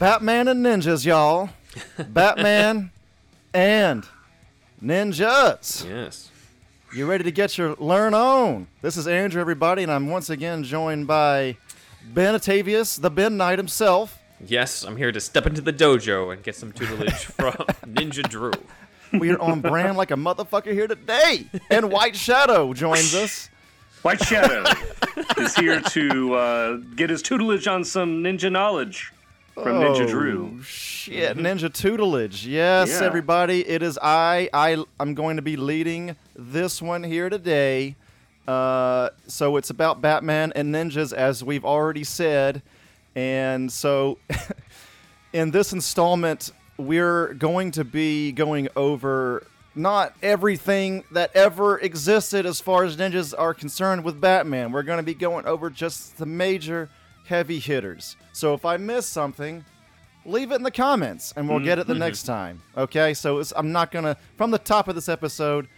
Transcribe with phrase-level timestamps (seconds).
[0.00, 1.50] Batman and ninjas, y'all.
[2.08, 2.90] Batman
[3.52, 4.06] and
[4.82, 5.86] ninjas.
[5.86, 6.30] Yes.
[6.94, 8.66] You ready to get your learn on?
[8.80, 11.58] This is Andrew, everybody, and I'm once again joined by
[12.14, 14.18] Ben Atavius, the Ben Knight himself.
[14.42, 17.52] Yes, I'm here to step into the dojo and get some tutelage from
[17.84, 18.52] Ninja Drew.
[19.12, 21.44] We are on brand like a motherfucker here today.
[21.70, 23.50] And White Shadow joins us.
[24.00, 24.64] White Shadow
[25.36, 29.12] is here to uh, get his tutelage on some ninja knowledge
[29.62, 30.56] from Ninja Drew.
[30.58, 32.46] Oh, Shit, Ninja tutelage.
[32.46, 33.06] Yes, Yeah.
[33.06, 34.48] everybody, it is I.
[34.52, 37.96] I I'm going to be leading this one here today.
[38.48, 42.62] Uh, so it's about Batman and ninjas, as we've already said,
[43.14, 44.18] and so
[45.32, 52.60] in this installment, we're going to be going over not everything that ever existed as
[52.60, 54.72] far as ninjas are concerned with Batman.
[54.72, 56.88] We're going to be going over just the major
[57.30, 58.16] heavy hitters.
[58.32, 59.64] So if I miss something,
[60.26, 62.60] leave it in the comments and we'll get it the next time.
[62.76, 63.14] Okay?
[63.14, 65.68] So it's, I'm not going to, from the top of this episode,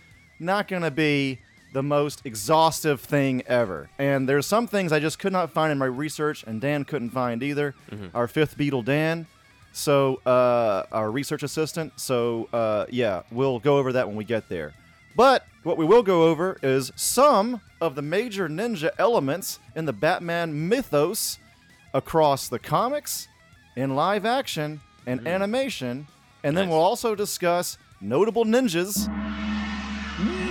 [0.41, 1.39] not going to be
[1.75, 3.91] the most exhaustive thing ever.
[3.99, 7.11] And there's some things I just could not find in my research, and Dan couldn't
[7.11, 7.75] find either.
[8.15, 9.27] Our fifth Beetle, Dan.
[9.75, 11.93] So, uh, our research assistant.
[12.01, 14.73] So, uh, yeah, we'll go over that when we get there.
[15.17, 19.93] But what we will go over is some of the major ninja elements in the
[19.93, 21.39] Batman mythos
[21.95, 23.29] across the comics,
[23.77, 25.29] in live action, and mm-hmm.
[25.29, 26.07] animation.
[26.45, 29.09] And then we'll also discuss notable ninjas.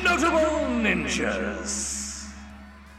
[0.04, 0.40] Notable
[0.82, 2.30] ninjas.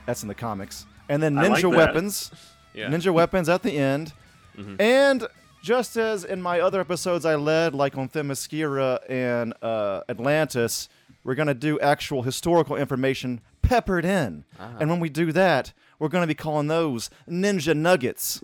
[0.07, 0.87] That's in the comics.
[1.09, 2.31] And then ninja like weapons.
[2.75, 2.89] Yeah.
[2.89, 4.13] Ninja weapons at the end.
[4.57, 4.81] Mm-hmm.
[4.81, 5.27] And
[5.63, 10.89] just as in my other episodes I led, like on Themyscira and uh, Atlantis,
[11.25, 14.45] we're going to do actual historical information peppered in.
[14.59, 14.77] Ah.
[14.81, 15.73] And when we do that,
[16.03, 18.41] we're going to be calling those Ninja Nuggets.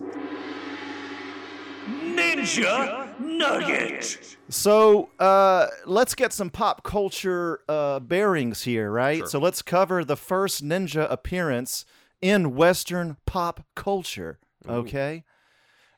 [1.89, 4.37] Ninja Nugget.
[4.47, 9.17] So uh, let's get some pop culture uh, bearings here, right?
[9.17, 9.27] Sure.
[9.27, 11.83] So let's cover the first ninja appearance
[12.21, 14.39] in Western pop culture.
[14.65, 15.25] Okay.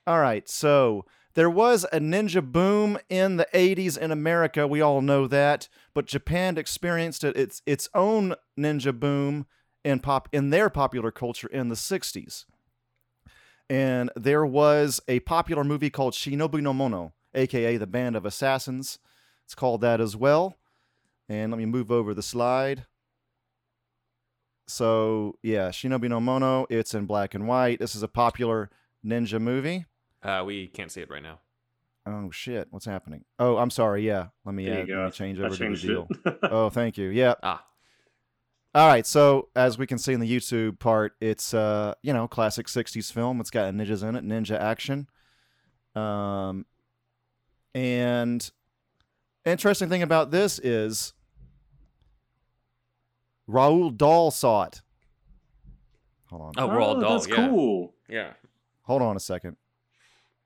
[0.07, 0.49] All right.
[0.49, 1.05] So
[1.35, 4.65] there was a ninja boom in the 80s in America.
[4.65, 5.69] We all know that.
[5.93, 9.45] But Japan experienced it, its its own ninja boom
[9.83, 12.45] in pop in their popular culture in the 60s.
[13.69, 18.99] And there was a popular movie called Shinobi no Mono, aka the Band of Assassins.
[19.45, 20.55] It's called that as well.
[21.29, 22.85] And let me move over the slide.
[24.67, 27.79] So, yeah, Shinobi no Mono, it's in black and white.
[27.79, 28.69] This is a popular
[29.05, 29.85] ninja movie.
[30.23, 31.39] Uh, we can't see it right now.
[32.05, 33.25] Oh shit, what's happening?
[33.37, 34.05] Oh, I'm sorry.
[34.05, 35.11] Yeah, let me, There add, you let me go.
[35.11, 36.07] change I over to the changed deal.
[36.43, 37.09] oh, thank you.
[37.09, 37.35] Yeah.
[37.43, 37.63] Ah,
[38.73, 39.05] All right.
[39.05, 43.11] So as we can see in the YouTube part, it's uh you know classic '60s
[43.11, 43.39] film.
[43.41, 45.07] It's got ninjas in it, ninja action.
[45.95, 46.65] Um,
[47.75, 48.49] and
[49.45, 51.13] interesting thing about this is
[53.49, 54.81] Roald Dahl saw it.
[56.29, 56.51] Hold on.
[56.57, 57.27] oh, we're all Oh, dolls.
[57.27, 57.47] That's yeah.
[57.49, 57.93] cool.
[58.07, 58.33] Yeah.
[58.83, 59.57] Hold on a second.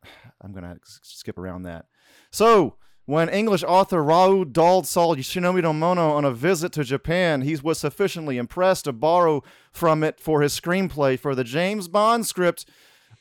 [0.41, 1.85] I'm gonna skip around that.
[2.31, 7.55] So, when English author Roald Dahl saw no Mono on a visit to Japan, he
[7.55, 12.66] was sufficiently impressed to borrow from it for his screenplay for the James Bond script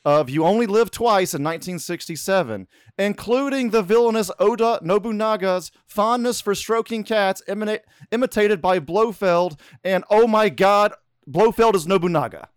[0.03, 7.03] of You Only Live Twice in 1967, including the villainous Oda Nobunaga's fondness for stroking
[7.03, 7.81] cats, imita-
[8.11, 10.93] imitated by Blofeld, and oh my god,
[11.27, 12.49] Blofeld is Nobunaga.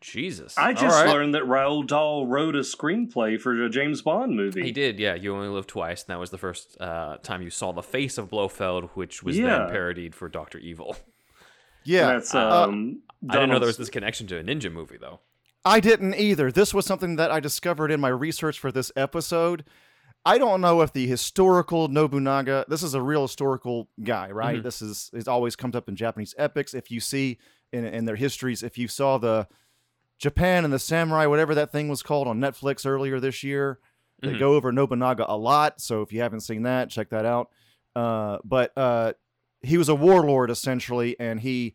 [0.00, 0.56] Jesus.
[0.56, 1.08] I just right.
[1.08, 4.62] learned that Roald Dahl wrote a screenplay for a James Bond movie.
[4.62, 5.14] He did, yeah.
[5.14, 8.16] You only live twice, and that was the first uh, time you saw the face
[8.18, 9.58] of Blofeld, which was Yeah.
[9.58, 10.96] then parodied for Doctor Evil.
[11.84, 13.02] Yeah, That's Uh, um.
[13.28, 15.20] I didn't know there was this connection to a ninja movie, though.
[15.64, 16.50] I didn't either.
[16.50, 19.64] This was something that I discovered in my research for this episode.
[20.24, 24.58] I don't know if the historical Nobunaga, this is a real historical guy, right?
[24.60, 24.62] Mhm.
[24.62, 26.74] This is it always comes up in Japanese epics.
[26.74, 27.38] If you see
[27.72, 29.48] in, in their histories, if you saw the
[30.20, 33.78] Japan and the Samurai, whatever that thing was called on Netflix earlier this year,
[34.22, 34.38] they Mhm.
[34.38, 35.80] go over Nobunaga a lot.
[35.80, 37.48] So if you haven't seen that, check that out.
[37.96, 39.14] Uh, but uh,
[39.62, 41.74] he was a warlord essentially, and he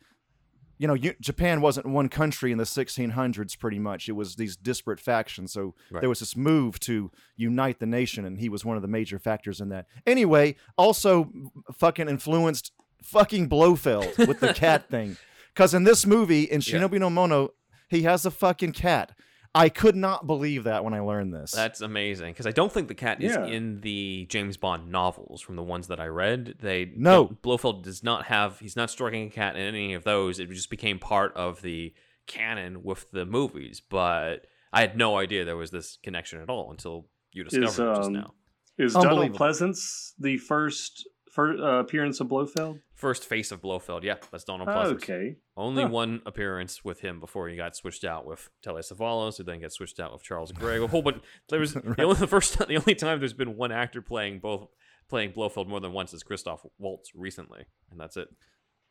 [0.77, 4.09] you know, you, Japan wasn't one country in the 1600s, pretty much.
[4.09, 5.53] It was these disparate factions.
[5.53, 6.01] So Right.
[6.01, 9.17] there was this move to unite the nation, and he was one of the major
[9.17, 9.85] factors in that.
[10.05, 11.31] Anyway, also
[11.73, 15.15] fucking influenced fucking Blofeld with the cat thing.
[15.53, 16.79] Because in this movie, in Yeah.
[16.81, 17.53] Shinobi no Mono,
[17.95, 19.17] he has a fucking cat.
[19.53, 21.51] I could not believe that when I learned this.
[21.51, 23.45] That's amazing because I don't think the cat is Yeah.
[23.45, 26.55] in the James Bond novels from the ones that I read.
[26.59, 27.27] They No.
[27.27, 28.59] don't- Blofeld does not have.
[28.59, 30.39] He's not stroking a cat in any of those.
[30.41, 31.93] It just became part of the
[32.27, 33.79] canon with the movies.
[33.79, 37.79] But I had no idea there was this connection at all until you discovered Is,
[37.79, 38.33] it just um, now.
[38.77, 42.79] Is Donald Pleasence the first, first uh, appearance of Blofeld?
[42.95, 44.93] First face of Blofeld, yeah, that's Donald Oh, Pleasence.
[44.95, 45.35] okay.
[45.57, 45.89] Only Huh.
[45.89, 49.75] one appearance with him before he got switched out with Telly Savalas, who then gets
[49.75, 50.81] switched out with Charles Gray.
[50.81, 51.21] A whole bunch.
[51.49, 54.39] There was the only the first time, the only time there's been one actor playing
[54.39, 54.69] both
[55.09, 58.29] playing Blofeld more than once is Christoph Waltz recently, and that's it.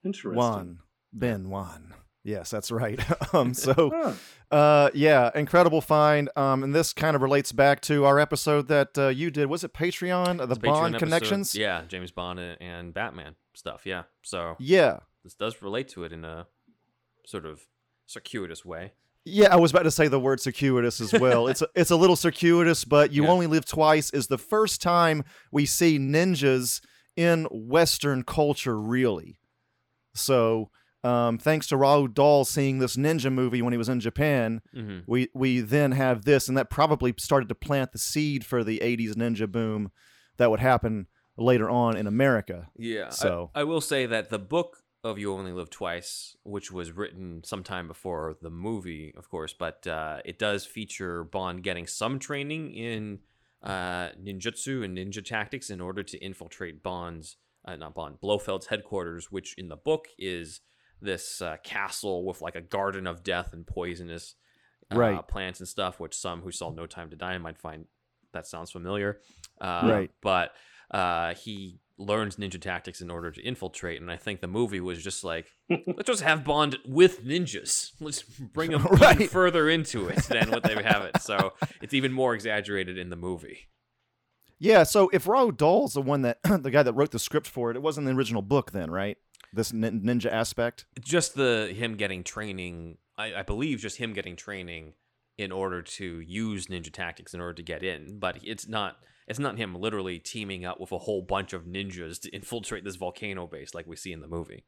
[0.04, 0.36] Interesting.
[0.36, 0.78] Wan.
[1.12, 1.94] Ben Wan.
[2.24, 2.98] Yes, that's right.
[3.34, 4.14] um, so,
[4.50, 6.30] uh, yeah, incredible find.
[6.36, 9.46] Um, and this kind of relates back to our episode that uh, you did.
[9.46, 10.40] Was it Patreon?
[10.40, 11.04] Uh, The It's a Patreon Bond episode.
[11.06, 11.54] connections?
[11.54, 13.86] yeah, James Bond and- and Batman stuff.
[13.86, 15.00] Yeah, so Yeah.
[15.22, 16.46] this does relate to it in a
[17.26, 17.62] sort of
[18.06, 18.92] circuitous way.
[19.24, 21.48] Yeah, I was about to say the word circuitous as well.
[21.48, 23.30] it's a, it's a little circuitous, but you Yeah.
[23.30, 26.82] only live twice is the first time we see ninjas
[27.16, 29.38] in Western culture, really.
[30.14, 30.70] So,
[31.02, 35.00] um, thanks to Roald Dahl seeing this ninja movie when he was in Japan, hmm
[35.06, 38.78] we we then have this, and that probably started to plant the seed for the
[38.82, 39.90] '80s ninja boom
[40.38, 41.06] that would happen
[41.36, 42.69] later on in America.
[42.76, 43.06] Yeah.
[43.06, 46.92] I- So- I, will say that the book of You Only Live Twice, which was
[46.92, 52.19] written sometime before the movie, of course, but uh, it does feature Bond getting some
[52.19, 53.19] training in
[53.62, 59.30] uh, ninjutsu and ninja tactics in order to infiltrate Bond's, uh, not Bond, Blofeld's headquarters,
[59.30, 60.60] which in the book is
[61.02, 64.37] this uh, castle with like a garden of death and poisonous
[64.92, 65.28] uh, Right.
[65.28, 67.87] plants and stuff, which some who saw No Time to Die might find
[68.32, 69.20] that sounds familiar.
[69.60, 70.10] Uh, Right.
[70.22, 70.52] But
[70.94, 75.02] uh, he learns ninja tactics in order to infiltrate, and I think the movie was
[75.02, 77.93] just like, let's just have Bond with ninjas.
[78.00, 79.31] Let's bring him Right.
[79.31, 81.20] further into it than what they have it.
[81.20, 81.52] So
[81.82, 83.69] it's even more exaggerated in the movie.
[84.58, 87.70] Yeah, so if Roald Dahl's the one that the guy that wrote the script for
[87.70, 89.19] it, it wasn't the original book then, right?
[89.52, 90.87] This nin- ninja aspect.
[91.00, 94.94] Just the him getting training, I, I believe, just him getting training
[95.38, 98.19] in order to use ninja tactics in order to get in.
[98.19, 98.97] But it's not.
[99.26, 102.97] It's not him literally teaming up with a whole bunch of ninjas to infiltrate this
[102.97, 104.65] volcano base like we see in the movie.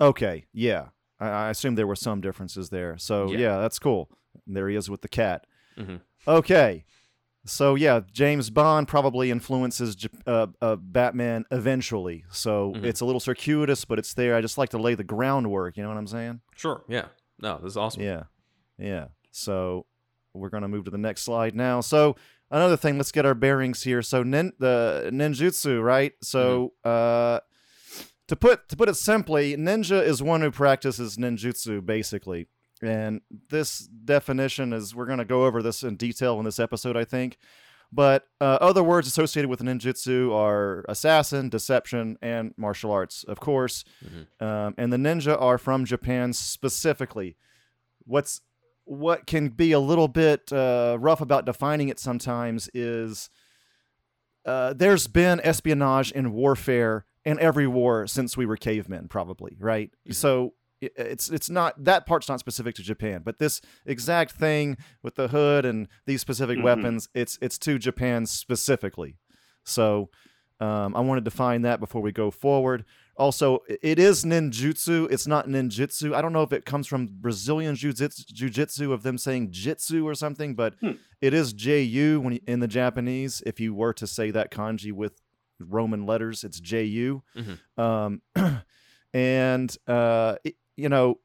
[0.00, 0.88] Okay, yeah.
[1.18, 2.98] I, I assume there were some differences there.
[2.98, 3.38] So Yeah.
[3.38, 4.10] yeah, that's cool.
[4.46, 5.46] And there he is with the cat.
[5.78, 6.00] Mhm.
[6.28, 6.84] Okay.
[7.46, 9.96] So yeah, James Bond probably influences
[10.26, 12.24] uh, uh, Batman eventually.
[12.30, 12.84] So Mhm.
[12.84, 14.36] it's a little circuitous, but it's there.
[14.36, 15.78] I just like to lay the groundwork.
[15.78, 16.42] You know what I'm saying?
[16.54, 16.84] Sure.
[16.86, 17.06] Yeah.
[17.40, 18.02] No, this is awesome.
[18.02, 18.24] Yeah,
[18.78, 19.06] yeah.
[19.30, 19.86] So
[20.34, 21.80] we're gonna move to the next slide now.
[21.80, 22.16] So
[22.50, 24.02] another thing, let's get our bearings here.
[24.02, 26.12] So nin- the ninjutsu, right?
[26.22, 27.40] So uh,
[28.28, 32.46] to put to put it simply, ninja is one who practices ninjutsu, basically.
[32.82, 33.20] And
[33.50, 37.38] this definition is we're gonna go over this in detail in this episode, I think.
[37.92, 43.84] But uh, other words associated with ninjutsu are assassin, deception, and martial arts, of course.
[44.40, 47.36] Um, and the ninja are from Japan specifically.
[48.04, 48.42] What's
[48.84, 53.30] what can be a little bit uh, rough about defining it sometimes is
[54.44, 59.90] uh, there's been espionage and warfare in every war since we were cavemen, probably, right?
[60.10, 65.14] So it's it's not that part's not specific to Japan, but this exact thing with
[65.16, 66.62] the hood and these specific Mhm.
[66.62, 69.18] weapons, it's it's to Japan specifically.
[69.62, 70.08] So
[70.58, 72.84] um, I want to define that before we go forward.
[73.20, 75.06] Also, it is ninjutsu.
[75.12, 76.14] It's not ninjutsu.
[76.14, 80.14] I don't know if it comes from Brazilian jiu-jitsu, jiu-jitsu of them saying jitsu or
[80.14, 80.92] something, but Hmm.
[81.20, 83.42] it is ju when in the Japanese.
[83.44, 85.20] If you were to say that kanji with
[85.60, 87.22] Roman letters, it's ju.
[87.36, 87.58] Mhm.
[87.78, 88.22] Um,
[89.12, 91.18] and uh, it- you know,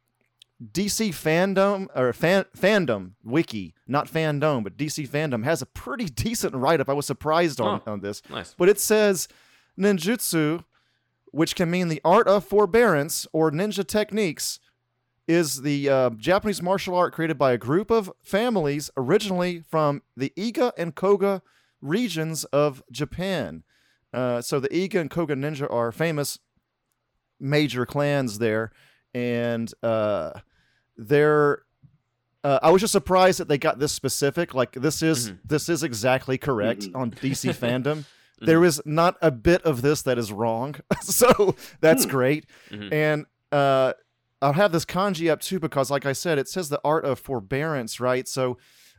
[0.62, 6.54] DC fandom or fan, fandom wiki, not fandom, but DC fandom has a pretty decent
[6.56, 6.90] write up.
[6.90, 7.92] I was surprised on, Oh.
[7.94, 8.22] on this.
[8.30, 8.54] Nice.
[8.58, 9.28] But it says
[9.80, 10.64] ninjutsu,
[11.36, 14.58] which can mean the art of forbearance or ninja techniques,
[15.28, 20.32] is the uh, Japanese martial art created by a group of families originally from the
[20.38, 21.42] Iga and Koga
[21.82, 23.64] regions of Japan.
[24.14, 26.40] Uh, so the Iga and Koga ninja are famous
[27.40, 28.72] major clans there,
[29.14, 30.32] and uh,
[30.96, 31.64] they're.
[32.44, 34.54] Uh, I was just surprised that they got this specific.
[34.54, 35.40] Like this is Mhm.
[35.44, 36.96] this is exactly correct Mhm.
[36.96, 38.06] on DC fandom.
[38.42, 42.10] There is not a bit of this that is wrong, so that's Hmm.
[42.12, 42.46] great.
[42.70, 42.92] Mhm.
[42.94, 43.94] And uh,
[44.42, 47.20] I'll have this kanji up too because, like I said, it says the art of
[47.20, 48.28] forbearance, right?
[48.28, 48.58] So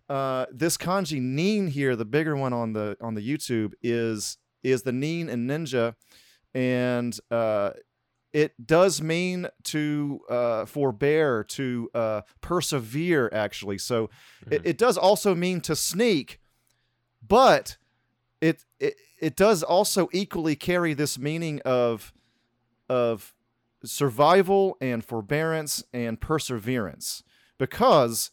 [0.08, 4.82] uh, this kanji nin here, the bigger one on the on the YouTube, is is
[4.82, 5.94] the nin and ninja,
[6.54, 7.70] and uh,
[8.32, 13.78] it does mean to uh, forbear, to uh, persevere, actually.
[13.78, 14.10] So
[14.50, 16.40] it, it does also mean to sneak,
[17.26, 17.76] but
[18.40, 22.12] it, it it does also equally carry this meaning of
[22.88, 23.34] of
[23.84, 27.22] survival and forbearance and perseverance
[27.58, 28.30] because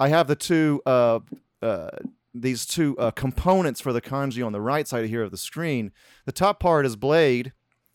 [0.00, 1.20] I have the two uh,
[1.62, 1.90] uh,
[2.34, 5.92] these two uh, components for the kanji on the right side here of the screen.
[6.26, 7.52] The top part is blade,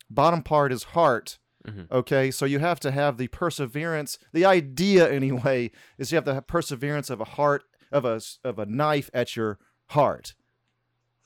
[0.10, 1.38] bottom part is heart.
[1.66, 1.90] Mhm.
[1.92, 4.18] Okay, so you have to have the perseverance.
[4.34, 8.60] The idea, anyway, is you have the perseverance of a heart of a s- of
[8.60, 10.34] a knife at your heart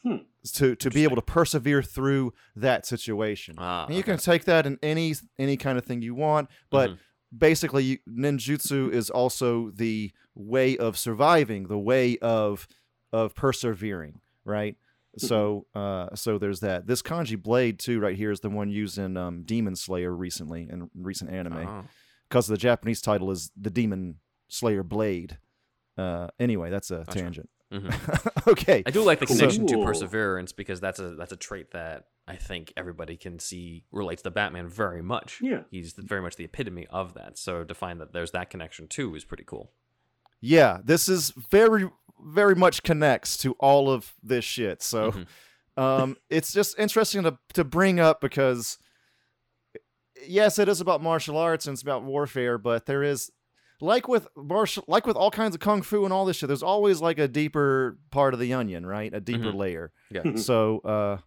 [0.04, 0.18] Hmm.
[0.54, 3.56] To to be able to persevere through that situation.
[3.58, 6.92] Ah, and you can take that in any any kind of thing you want, but
[6.92, 6.98] Mhm.
[7.38, 12.68] basically you, ninjutsu is also the way of surviving, the way of
[13.12, 14.76] of persevering, right?
[15.18, 16.86] So uh so there's that.
[16.86, 20.68] This kanji blade too right here is the one used in um, Demon Slayer recently
[20.70, 21.84] in recent anime Oh.
[22.30, 25.40] because the Japanese title is the Demon Slayer Blade.
[25.98, 27.20] Uh anyway, that's a Gotcha.
[27.20, 27.50] tangent.
[27.72, 28.48] Mhm.
[28.48, 28.84] okay.
[28.86, 29.36] I do like the Cool.
[29.38, 33.84] connection to perseverance because that's a that's a trait that I think everybody can see
[33.92, 35.40] relates to Batman very much.
[35.42, 35.64] Yeah.
[35.70, 37.38] He's very much the epitome of that.
[37.38, 39.72] So to find that there's that connection too is pretty cool.
[40.40, 41.90] Yeah, this is very
[42.26, 44.82] very much connects to all of this shit.
[44.82, 45.28] So Mhm.
[45.82, 48.78] um it's just interesting to to bring up because
[50.26, 53.32] yes, it is about martial arts and it's about warfare, but there is
[53.80, 56.64] like with martial like with all kinds of kung fu and all this shit, there's
[56.64, 59.14] always like a deeper part of the onion, right?
[59.14, 59.56] A deeper Mhm.
[59.56, 59.92] layer.
[60.12, 60.24] Yeah.
[60.38, 61.18] So uh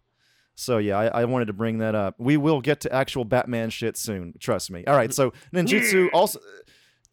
[0.55, 2.15] so yeah, I, I wanted to bring that up.
[2.19, 4.33] We will get to actual Batman shit soon.
[4.39, 4.83] Trust me.
[4.85, 5.13] All right.
[5.13, 6.39] So ninjutsu also.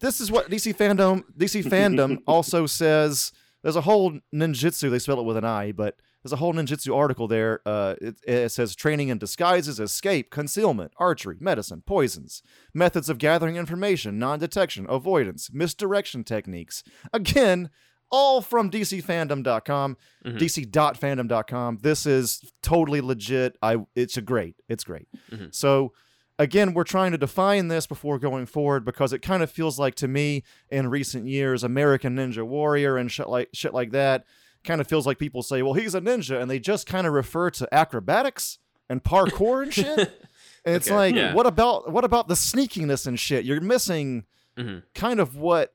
[0.01, 3.31] This is what DC fandom DC fandom also says.
[3.63, 4.89] There's a whole ninjutsu.
[4.91, 7.61] They spell it with an I, but there's a whole ninjutsu article there.
[7.65, 13.55] Uh, it, it says training in disguises, escape, concealment, archery, medicine, poisons, methods of gathering
[13.55, 16.83] information, non-detection, avoidance, misdirection techniques.
[17.13, 17.69] Again,
[18.11, 19.95] all from DCFandom.com,
[20.25, 20.37] Mhm.
[20.39, 21.79] DC.fandom.com.
[21.81, 23.55] This is totally legit.
[23.61, 24.55] I it's a great.
[24.67, 25.07] It's great.
[25.31, 25.53] Mhm.
[25.53, 25.93] So
[26.37, 29.95] again, we're trying to define this before going forward because it kind of feels like
[29.95, 34.25] to me in recent years, American Ninja Warrior and shit like shit like that
[34.63, 37.13] kind of feels like people say, "Well, he's a ninja," and they just kind of
[37.13, 40.25] refer to acrobatics and parkour and shit.
[40.65, 41.33] And it's Okay, like, yeah.
[41.33, 43.45] what about what about the sneakiness and shit?
[43.45, 44.25] You're missing
[44.57, 44.83] Mhm.
[44.93, 45.73] kind of what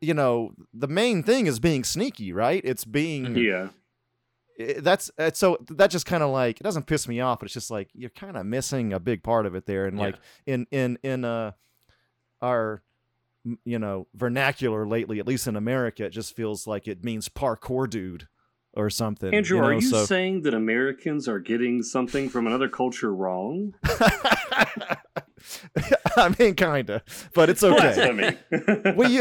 [0.00, 0.54] you know.
[0.74, 2.60] The main thing is being sneaky, right?
[2.64, 3.44] It's being Mhm.
[3.44, 3.68] Yeah.
[4.76, 7.46] i- that's it's so that just kind of like it doesn't piss me off but
[7.46, 10.04] it's just like you're kind of missing a big part of it there and Yeah.
[10.04, 11.52] like in in in uh
[12.42, 12.80] our m-
[13.64, 17.88] you know vernacular lately at least in america it just feels like it means parkour
[17.88, 18.26] dude
[18.72, 19.68] or something Andrew, you know?
[19.68, 23.72] are you so saying that Americans are getting something from another culture wrong?
[26.16, 27.02] i mean kind of
[27.34, 28.36] but it's okay
[28.96, 29.20] we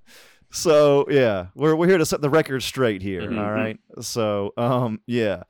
[0.50, 3.40] so yeah we're, we're here to set the record straight here Mhm.
[3.40, 5.44] all right so um yeah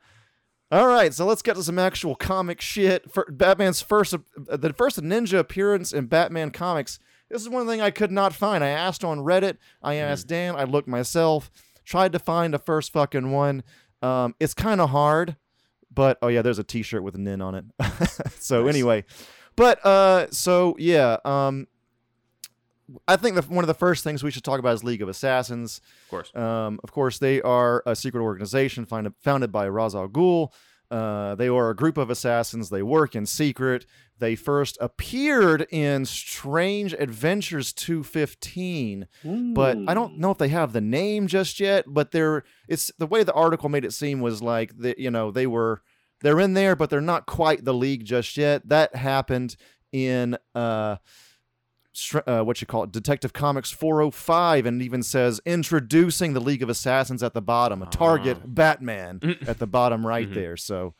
[0.71, 4.17] all right so let's get to some actual comic shit for batman's first uh,
[4.57, 6.99] the first ninja appearance in batman comics
[7.33, 10.55] this is one thing i could not find i asked on reddit i asked dan
[10.55, 11.51] i looked myself
[11.83, 13.63] tried to find the first fucking one
[14.01, 15.35] um it's kind of hard
[15.93, 17.65] but oh yeah there's a t-shirt with a nin on it
[18.39, 18.75] so Nice.
[18.75, 19.03] anyway
[19.55, 21.67] but uh so yeah um
[23.07, 25.07] I think the, one of the first things we should talk about is League of
[25.07, 25.79] Assassins.
[26.03, 26.35] Of course.
[26.35, 30.51] Um, of course, they are a secret organization founded, founded by Ra's al Ghul.
[30.93, 32.69] Uh, they are a group of assassins.
[32.69, 33.85] They work in secret.
[34.19, 39.07] They first appeared in Strange Adventures 215,
[39.55, 41.85] but I don't know if they have the name just yet.
[41.87, 45.31] But they're it's the way the article made it seem was like that you know
[45.31, 45.81] they were
[46.21, 48.69] they're in there, but they're not quite the league just yet.
[48.69, 49.55] That happened
[49.91, 50.97] in uh,
[52.27, 56.69] uh, what you call it, Detective Comics 405, and even says introducing the League of
[56.69, 58.47] Assassins at the bottom, a target Ah.
[58.47, 60.33] Batman at the bottom right Mhm.
[60.33, 60.57] there.
[60.57, 60.95] So,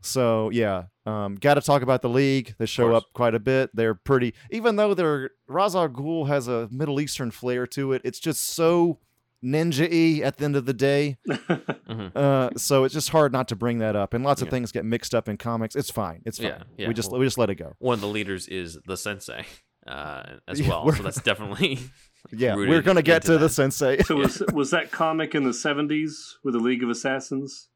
[0.00, 2.54] so yeah, um, got to talk about the League.
[2.58, 3.70] They show up quite a bit.
[3.74, 8.02] They're pretty, even though they're Ra's al Ghul has a Middle Eastern flair to it.
[8.04, 8.98] It's just so
[9.44, 11.16] ninja-y at the end of the day.
[11.28, 12.14] Mhm.
[12.16, 14.12] Uh, so it's just hard not to bring that up.
[14.14, 14.50] And lots of Yeah.
[14.50, 15.74] things get mixed up in comics.
[15.76, 16.22] It's fine.
[16.26, 16.46] It's fine.
[16.48, 17.74] Yeah, yeah, we just well- we just let it go.
[17.78, 19.46] One of the leaders is the sensei
[19.88, 20.84] uh, as well.
[20.84, 21.78] we're- So that's definitely
[22.32, 23.98] Yeah, we're gonna get into to the sensei.
[24.02, 27.68] so was was that comic in the seventies with the League of Assassins?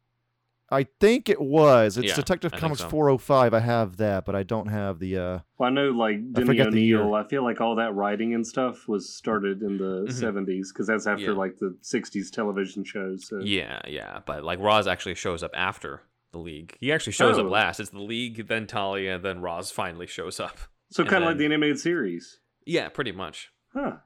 [0.71, 1.99] I think it was.
[1.99, 2.89] It's Yeah, Detective I Comics so.
[2.89, 3.53] 405.
[3.53, 5.19] I have that, but I don't have the.
[5.19, 8.47] uh Well, I know like Denny forget the I feel like all that writing and
[8.47, 10.13] stuff was started in the Mhm.
[10.13, 11.31] 70s because that's after Yeah.
[11.33, 13.29] like the '60s television shows.
[13.29, 13.41] So.
[13.41, 14.21] Yeah, yeah.
[14.25, 16.03] But like Ra's actually shows up after
[16.33, 16.77] the league.
[16.81, 17.45] He actually shows Oh.
[17.45, 17.79] up last.
[17.79, 20.57] It's the league, then Talia, then Ra's finally shows up.
[20.93, 22.39] So kind of like the animated series.
[22.67, 23.51] Yeah, pretty much.
[23.75, 23.97] Huh.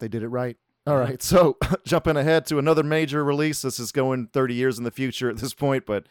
[0.00, 0.56] They did it right.
[0.86, 3.62] All right, so jumping ahead to another major release.
[3.62, 6.06] This is going 30 years in the future at this point, but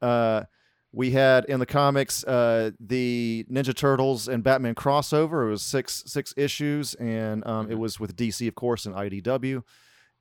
[0.00, 0.44] uh,
[0.90, 5.46] we had in the comics uh, the Ninja Turtles and Batman crossover.
[5.46, 7.78] It was six six issues, and um, it Mhm.
[7.78, 9.62] was with DC, of course, and IDW.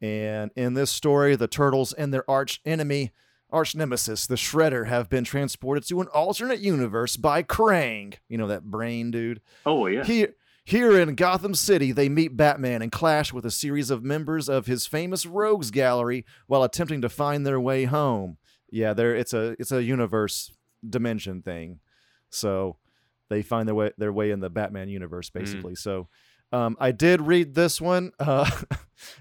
[0.01, 3.13] And in this story, the turtles and their arch enemy,
[3.55, 8.15] arch nemesis, the Shredder, have been transported to an alternate universe by Krang.
[8.27, 9.41] You know that brain dude.
[9.65, 10.03] Oh yeah.
[10.03, 10.35] Here,
[10.65, 14.65] here in Gotham City, they meet Batman and clash with a series of members of
[14.65, 18.37] his famous rogues gallery while attempting to find their way home.
[18.69, 20.51] Yeah, there it's a it's a universe
[20.87, 21.79] dimension thing.
[22.29, 22.77] So
[23.29, 25.39] they find their way their way in the Batman universe mm.
[25.39, 25.75] basically.
[25.75, 26.09] So
[26.51, 28.49] um, I did read this one, uh,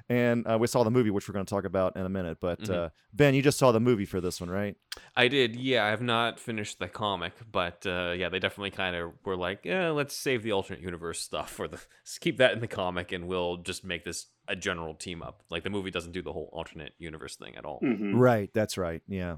[0.08, 2.38] and uh, we saw the movie, which we're going to talk about in a minute.
[2.40, 2.74] But Mhm.
[2.74, 4.76] uh, Ben, you just saw the movie for this one, right?
[5.16, 5.84] I did, yeah.
[5.84, 9.60] I have not finished the comic, but uh, yeah, they definitely kind of were like,
[9.64, 13.12] yeah, let's save the alternate universe stuff for the let's keep that in the comic,
[13.12, 15.42] and we'll just make this a general team up.
[15.50, 17.80] Like the movie doesn't do the whole alternate universe thing at all.
[17.82, 18.12] Mhm.
[18.14, 19.02] Right, that's right.
[19.08, 19.36] Yeah.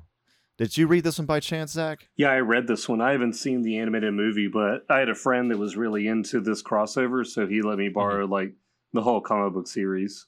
[0.59, 2.09] Did you read this one by chance, Zach?
[2.17, 3.01] Yeah, I read this one.
[3.03, 6.41] I haven't seen the animated movie, but I had a friend that was really into
[6.41, 8.55] this crossover, so he let me borrow like
[8.95, 10.27] the whole comic book series.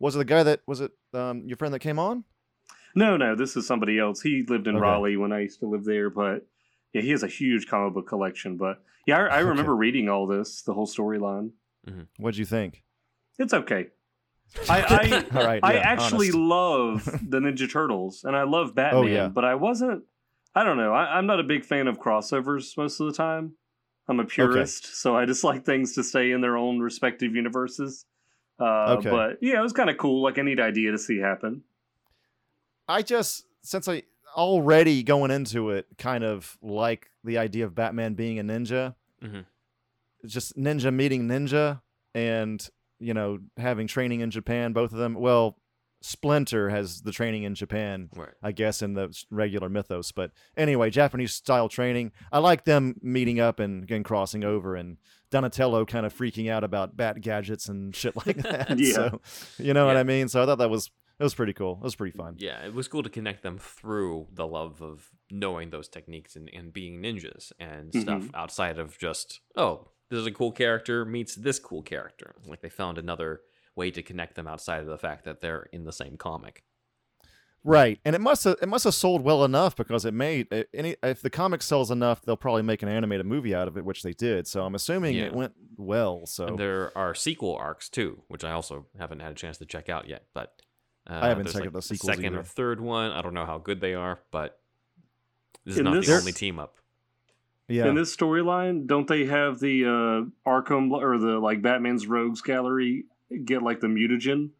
[0.00, 2.24] Was it the guy that was it um, your friend that came on?
[2.96, 4.20] No, no, this is somebody else.
[4.20, 4.82] He lived in Okay.
[4.82, 6.44] Raleigh when I used to live there, but
[6.92, 8.56] yeah, he has a huge comic book collection.
[8.56, 9.48] But yeah, I, I Okay.
[9.50, 11.50] remember reading all this, the whole storyline.
[11.88, 12.02] Mm-hmm.
[12.18, 12.82] What'd you think?
[13.38, 13.88] It's okay.
[14.68, 15.60] I All right.
[15.62, 16.38] I yeah, actually honest.
[16.38, 19.28] love the Ninja Turtles, and I love Batman, Oh, yeah.
[19.28, 20.04] but I wasn't.
[20.54, 20.92] I don't know.
[20.92, 23.52] I, I'm not a big fan of crossovers most of the time.
[24.08, 28.04] I'm a purist, so I just like things to stay in their own respective universes.
[28.60, 29.08] Uh, Okay.
[29.10, 31.62] But yeah, it was kind of cool, like a neat idea to see happen.
[32.88, 34.02] I just since I
[34.36, 38.94] already going into it kind of like the idea of Batman being a ninja.
[39.22, 39.44] Mhm.
[40.26, 41.80] Just ninja meeting ninja
[42.14, 42.68] and
[43.02, 45.14] you know having training in Japan both of them.
[45.14, 45.58] Well,
[46.00, 48.30] Splinter has the training in Japan, Right.
[48.42, 52.10] I guess in the regular mythos, but anyway, Japanese style training.
[52.32, 54.96] I like them meeting up and, and crossing over and
[55.30, 58.78] Donatello kind of freaking out about bat gadgets and shit like that.
[58.78, 58.92] Yeah.
[58.94, 59.20] So,
[59.58, 60.28] you know what I mean?
[60.28, 61.74] So I thought that was it was pretty cool.
[61.80, 62.34] It was pretty fun.
[62.38, 66.50] Yeah, it was cool to connect them through the love of knowing those techniques and,
[66.52, 68.34] and being ninjas and stuff Mhm.
[68.34, 72.34] outside of just, oh, this is a cool character meets this cool character.
[72.46, 73.40] Like they found another
[73.74, 76.62] way to connect them outside of the fact that they're in the same comic.
[77.64, 80.64] Right, and it must have it must have sold well enough because it made i-
[80.74, 83.84] any if the comic sells enough, they'll probably make an animated movie out of it,
[83.84, 84.46] which they did.
[84.48, 85.26] So I'm assuming Yeah.
[85.26, 86.26] it went well.
[86.26, 89.64] So And there are sequel arcs too, which I also haven't had a chance to
[89.64, 90.26] check out yet.
[90.34, 90.60] But
[91.08, 93.12] uh, I haven't checked like out the sequels second or third one.
[93.12, 94.60] I don't know how good they are, but
[95.64, 96.78] this is In not this- the only team up.
[97.72, 102.40] Yeah, In this storyline, don't they have the uh, Arkham or the like Batman's Rogues
[102.42, 103.04] Gallery
[103.44, 104.50] get like the mutagen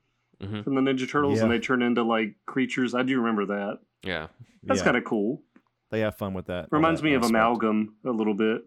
[0.40, 0.64] Mhm.
[0.64, 1.44] from the Ninja Turtles, Yeah.
[1.44, 2.94] and they turn into like creatures?
[2.94, 3.78] I do remember that.
[4.02, 4.28] Yeah,
[4.64, 5.42] That's yeah, kind of cool.
[5.90, 6.68] they have fun with that.
[6.72, 7.22] Reminds that me of.
[7.24, 8.64] Amalgam a little bit,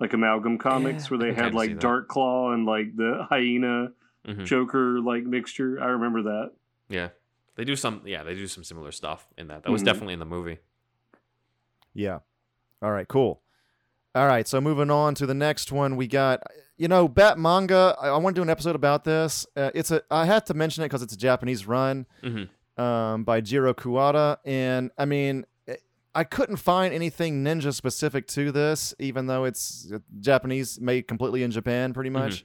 [0.00, 1.78] like Amalgam comics, Yeah, where they had like.
[1.78, 3.92] Dark Claw and like the hyena
[4.26, 4.44] Mhm.
[4.46, 5.78] Joker like mixture.
[5.82, 6.52] I remember that.
[6.88, 7.08] yeah.
[7.56, 8.00] They do some.
[8.06, 9.64] Yeah, they do some similar stuff in that.
[9.64, 9.86] That was Mhm.
[9.86, 10.58] definitely in the movie.
[11.94, 12.20] Yeah.
[12.80, 13.06] All right.
[13.06, 13.42] Cool.
[14.14, 14.46] All right.
[14.46, 16.42] So moving on to the next one, we got
[16.76, 17.96] you know Bat manga.
[18.00, 19.46] I, I want to do an episode about this.
[19.56, 22.06] Uh, it's a I had to mention it because it's a Japanese run.
[22.22, 22.44] hmm
[22.76, 24.38] um, by Jiro Kuwata.
[24.44, 25.76] And I mean, eh,
[26.14, 31.42] I couldn't find anything ninja specific to this, even though it's uh, Japanese, made completely
[31.42, 32.44] in Japan, pretty much.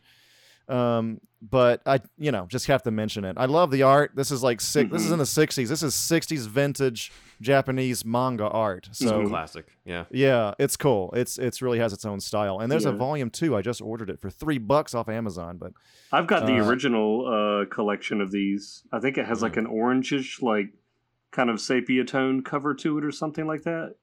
[0.69, 3.35] Um, but I, you know, just have to mention it.
[3.37, 4.11] I love the art.
[4.15, 4.91] This is like six.
[4.91, 5.13] This is Mhm.
[5.13, 5.69] in the '60s.
[5.69, 8.89] This is '60s vintage Japanese manga art.
[8.91, 9.29] So Mhm.
[9.29, 9.67] classic.
[9.85, 10.05] Yeah.
[10.09, 11.11] yeah, it's cool.
[11.15, 12.59] It's it's really has its own style.
[12.59, 13.55] And there's a volume two.
[13.55, 15.57] I just ordered it for three bucks off Amazon.
[15.57, 15.73] But
[16.11, 18.83] I've got the Uh, original uh, collection of these.
[18.91, 20.73] I think it has like an orangish, like
[21.31, 23.95] kind of sepia tone cover to it or something like that.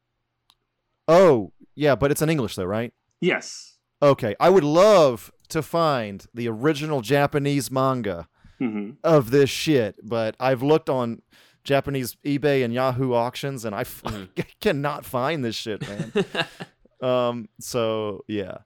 [1.09, 2.93] oh yeah, but it's in English though, right?
[3.21, 3.79] Yes.
[4.03, 8.29] Okay, I would love to find the original Japanese manga
[8.59, 11.23] hmm of this shit, but I've looked on
[11.65, 14.29] Japanese eBay and Yahoo auctions, and I f- Mhm.
[14.61, 16.13] cannot find this shit, man.
[17.03, 18.59] um, so yeah.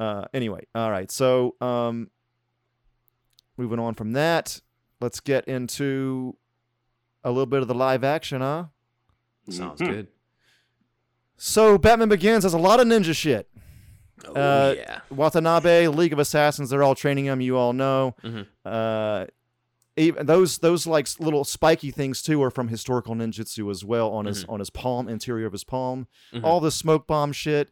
[0.00, 1.10] Uh, anyway, all right.
[1.10, 2.10] So um,
[3.56, 4.60] moving on from that,
[5.00, 6.36] let's get into
[7.22, 8.64] a little bit of the live action, huh?
[9.50, 9.86] Sounds Mhm.
[9.88, 10.08] good.
[11.36, 13.48] So Batman Begins has a lot of ninja shit.
[14.26, 15.00] Oh Uh, yeah.
[15.10, 17.40] Watanabe, League of Assassins, they're all training him.
[17.40, 18.14] You all know.
[18.22, 18.46] Mhm.
[18.64, 19.26] Uh,
[19.96, 24.24] even those those like little spiky things too are from historical ninjutsu as well on
[24.24, 26.06] his on his palm, interior of his palm.
[26.32, 26.44] Mhm.
[26.44, 27.70] All the smoke bomb shit.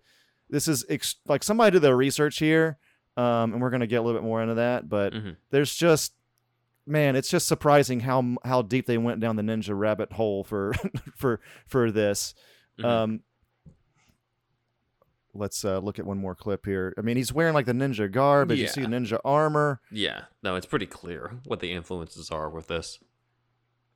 [0.51, 2.77] This is ex- like somebody did their research here,
[3.17, 4.89] um, and we're gonna get a little bit more into that.
[4.89, 5.37] But Mhm.
[5.51, 6.13] there's just
[6.87, 10.73] man, it's just surprising how how deep they went down the ninja rabbit hole for
[11.17, 12.35] for for this.
[12.79, 12.85] Mhm.
[12.85, 13.21] Um,
[15.35, 16.95] let's uh, look at one more clip here.
[16.99, 18.87] I mean, he's wearing like the ninja garb, but you see Yeah.
[18.89, 19.81] ninja armor.
[19.91, 22.99] Yeah, no, it's pretty clear what the influences are with this.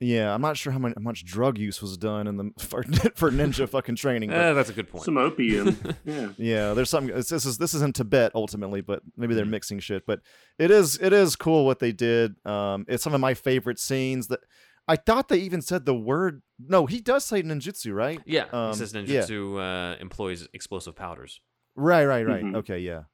[0.00, 2.82] Yeah, I'm not sure how much, how much drug use was done in the for,
[3.14, 4.30] for ninja fucking training.
[4.30, 5.04] But Eh, that's a good point.
[5.04, 5.78] Some opium.
[6.04, 6.28] yeah.
[6.36, 7.06] yeah, there's some.
[7.06, 9.50] This is this is in Tibet ultimately, but maybe they're Mhm.
[9.50, 10.04] mixing shit.
[10.04, 10.20] But
[10.58, 12.34] it is it is cool what they did.
[12.44, 14.26] Um, it's some of my favorite scenes.
[14.26, 14.40] That
[14.86, 16.42] I thought they even said the word.
[16.58, 18.20] No, he does say ninjutsu, right?
[18.26, 19.00] yeah, Um, he says yeah.
[19.00, 21.40] ninjutsu uh, employs explosive powders.
[21.74, 22.44] Right, right, right.
[22.44, 22.56] Mhm.
[22.56, 23.04] Okay, yeah.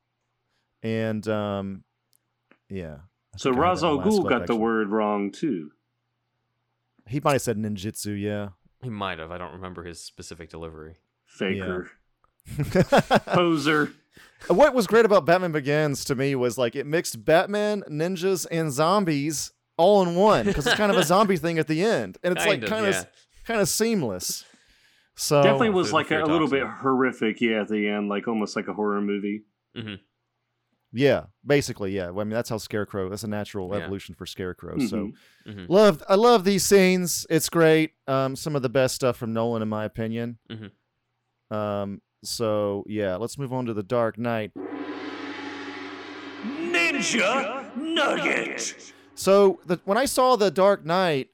[0.83, 1.85] And um,
[2.68, 2.96] yeah.
[3.35, 5.30] I So think I have Ra's that al last Ghul clip, got the word wrong
[5.30, 5.70] too.
[7.06, 8.20] He might have said ninjutsu.
[8.20, 8.50] Yeah.
[8.83, 9.30] He might have.
[9.30, 10.96] I don't remember his specific delivery.
[11.26, 11.90] Faker.
[13.26, 13.92] Poser.
[14.48, 18.72] what was great about Batman Begins to me was like it mixed Batman, ninjas, and
[18.72, 22.36] zombies all in one because it's kind of a zombie thing at the end, and
[22.36, 23.04] it's like kind of yeah.
[23.46, 24.44] kind of seamless.
[25.16, 28.56] So Definitely was like a, a little bit horrific, yeah, at the end, like almost
[28.56, 29.42] like a horror movie.
[30.92, 32.10] yeah, basically, yeah.
[32.10, 33.08] Well, I mean, that's how Scarecrow.
[33.08, 33.82] That's a natural Yeah.
[33.82, 34.78] evolution for Scarecrow.
[34.78, 35.12] So Mhm.
[35.46, 35.66] Mhm.
[35.68, 36.02] loved.
[36.08, 37.26] I love these scenes.
[37.30, 37.92] It's great.
[38.06, 40.38] Um, some of the best stuff from Nolan, in my opinion.
[40.50, 40.70] Mhm.
[41.54, 44.52] Um, so yeah, let's move on to the Dark Knight.
[46.44, 48.92] Ninja Nugget.
[49.20, 51.28] So the, when I saw the Dark Knight,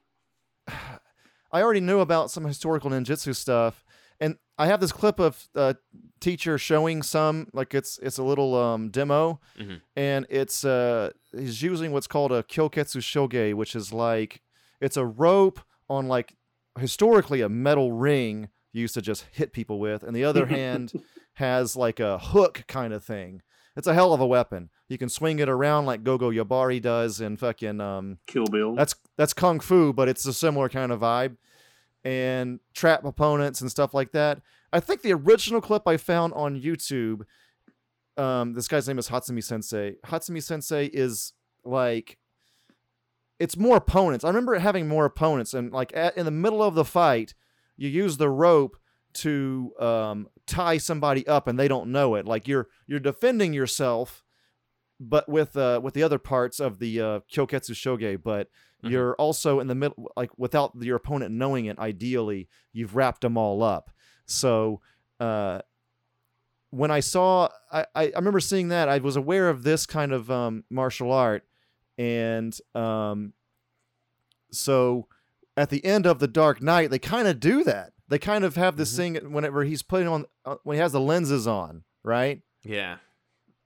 [0.67, 3.85] I already knew about some historical ninjutsu stuff,
[4.19, 5.77] and I have this clip of a
[6.19, 9.81] teacher showing some like it's it's a little um, demo, Mhm.
[9.95, 14.41] and it's uh, he's using what's called a kyoketsu shoge, which is like
[14.81, 16.35] it's a rope on like
[16.77, 20.91] historically a metal ring used to just hit people with, and the other hand
[21.35, 23.41] has like a hook kind of thing.
[23.77, 24.69] It's a hell of a weapon.
[24.89, 28.75] You can swing it around like Gogo Yubari does in fucking um Kill Bill.
[28.75, 31.37] that's that's kung fu, but it's a similar kind of vibe.
[32.03, 34.41] And trap opponents and stuff like that.
[34.73, 37.21] I think the original clip I found on YouTube,
[38.17, 39.95] um, this guy's name is Hatsumi Sensei.
[40.05, 42.17] Hatsumi Sensei is like
[43.39, 44.25] it's more opponents.
[44.25, 47.35] I remember it having more opponents, and like at, in the middle of the fight,
[47.75, 48.77] you use the rope
[49.13, 52.25] to um, tie somebody up, and they don't know it.
[52.25, 54.23] Like you're you're defending yourself,
[54.99, 58.49] but with uh, with the other parts of the uh, Kyoketsu Shoge, but
[58.83, 58.91] Mhm.
[58.91, 61.79] you're also in the middle, like without your opponent knowing it.
[61.79, 63.89] Ideally, you've wrapped them all up.
[64.25, 64.81] So.
[65.19, 65.61] Uh,
[66.69, 68.89] when I saw, I, I I remember seeing that.
[68.89, 71.43] I was aware of this kind of um, martial art,
[71.97, 73.31] and um,
[74.51, 75.07] so
[75.55, 77.93] at the end of the Dark Knight, they kind of do that.
[78.09, 78.97] They kind of have this Mhm.
[78.97, 82.41] thing whenever he's putting on uh, when he has the lenses on, right?
[82.63, 82.97] Yeah.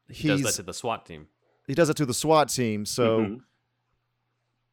[0.10, 1.28] He does that to the SWAT team.
[1.68, 2.86] he does it to the SWAT team.
[2.86, 3.42] So Mhm.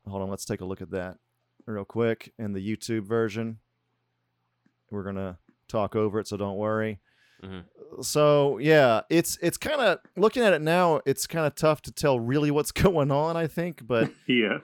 [0.06, 1.18] hold on, let's take a look at that
[1.66, 3.60] real quick in the YouTube version.
[4.90, 7.00] We're gonna talk over it, so don't worry.
[7.42, 7.64] Mhm.
[8.02, 11.00] So yeah, it's it's kind of looking at it now.
[11.06, 13.36] It's kind of tough to tell really what's going on.
[13.36, 14.58] I think, but yeah.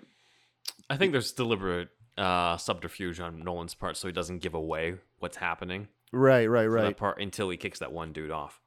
[0.90, 5.38] I think there's deliberate uh, subterfuge on Nolan's part so he doesn't give away what's
[5.38, 6.96] happening right, right, for that right.
[6.96, 8.61] part until he kicks that one dude off.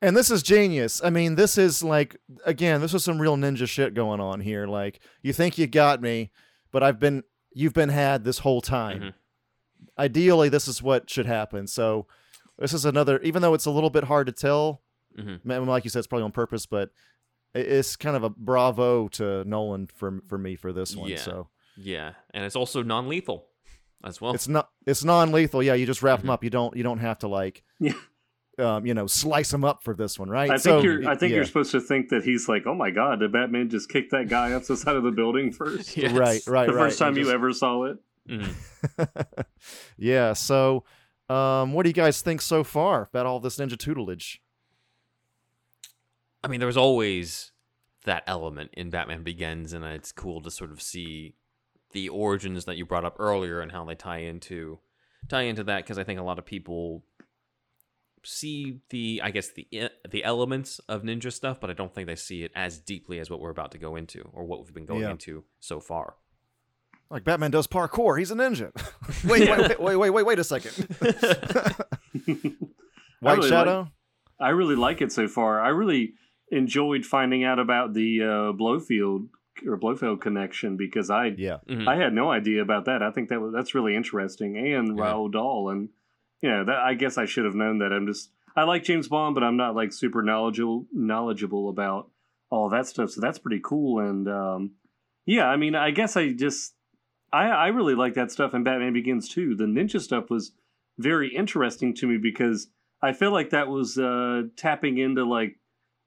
[0.00, 1.00] And this is genius.
[1.02, 4.66] I mean, this is like again, this is some real ninja shit going on here.
[4.66, 6.30] Like you think you got me,
[6.72, 9.00] but I've been you've been had this whole time.
[9.00, 9.14] Mhm.
[9.98, 11.66] Ideally, this is what should happen.
[11.68, 12.06] So
[12.58, 14.82] this is another even though it's a little bit hard to tell,
[15.16, 15.66] Mhm.
[15.66, 16.90] like you said, it's probably on purpose, but
[17.54, 21.10] it's kind of a bravo to Nolan for for me for this one.
[21.10, 21.18] Yeah.
[21.18, 23.46] So Yeah, and it's also non-lethal
[24.04, 24.34] as well.
[24.34, 25.62] it's not it's non-lethal.
[25.62, 26.32] Yeah, you just wrap them Mhm.
[26.34, 26.44] up.
[26.44, 27.94] You don't you don't have to like Yeah.
[28.58, 30.50] um, you know, slice them up for this one, right?
[30.50, 31.08] I think So, you're.
[31.08, 31.36] I think yeah.
[31.36, 34.28] you're supposed to think that he's like, oh my god, did Batman just kick that
[34.28, 35.96] guy off the side of the building first?
[35.96, 36.12] Yes.
[36.12, 36.82] right, right, the right.
[36.88, 37.98] first time you ever saw it.
[38.28, 39.44] Mhm.
[39.96, 40.32] yeah.
[40.34, 40.84] So,
[41.28, 44.42] um, what do you guys think so far about all this ninja tutelage?
[46.44, 47.52] I mean, there was always
[48.04, 51.36] that element in Batman Begins, and it's cool to sort of see
[51.92, 54.78] the origins that you brought up earlier and how they tie into
[55.28, 57.04] tie into that because I think a lot of people
[58.24, 59.66] see the I guess the
[60.08, 63.28] the elements of ninja stuff, but I don't think they see it as deeply as
[63.30, 65.10] what we're about to go into or what we've been going Yeah.
[65.10, 66.14] into so far.
[67.10, 68.18] Like Batman does parkour.
[68.18, 68.70] He's a ninja.
[69.28, 70.72] wait, wait, wait, wait, wait, wait, wait a second.
[73.20, 73.88] White really Shadow.
[74.40, 75.60] I really like it so far.
[75.60, 76.14] I really
[76.50, 79.28] enjoyed finding out about the uh, Blowfield
[79.66, 81.58] or Blowfield connection because I yeah.
[81.68, 81.86] Mhm.
[81.88, 83.02] I had no idea about that.
[83.02, 84.56] I think that was that's really interesting.
[84.56, 85.04] And Yeah.
[85.04, 85.88] Roald Dahl, and
[86.40, 87.92] you know, that I guess I should have known that.
[87.92, 92.10] I'm just I like James Bond, but I'm not like super knowledgeable knowledgeable about
[92.50, 93.10] all that stuff.
[93.10, 93.98] So that's pretty cool.
[94.00, 94.72] And um,
[95.24, 96.74] yeah, I mean, I guess I just
[97.32, 99.54] I I really like that stuff in Batman Begins too.
[99.54, 100.52] The ninja stuff was
[100.98, 102.68] very interesting to me because
[103.00, 105.56] I feel like that was uh, tapping into like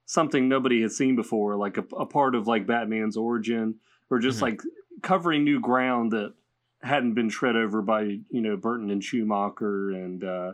[0.06, 3.74] something nobody had seen before, like a, a part of like Batman's origin,
[4.10, 4.42] or just Mhm.
[4.42, 4.62] like
[5.02, 6.32] covering new ground that
[6.82, 10.52] hadn't been tread over by you know Burton and Schumacher and uh,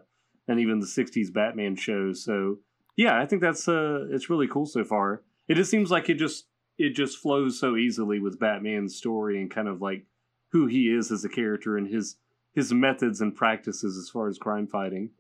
[0.49, 2.25] and even the '60s Batman shows.
[2.25, 2.59] So
[2.97, 5.23] yeah, I think that's uh, it's really cool so far.
[5.49, 6.47] It just seems like it just
[6.79, 10.07] it just flows so easily with Batman's story and kind of like
[10.53, 12.17] who he is as a character and his
[12.55, 15.11] his methods and practices as far as crime fighting.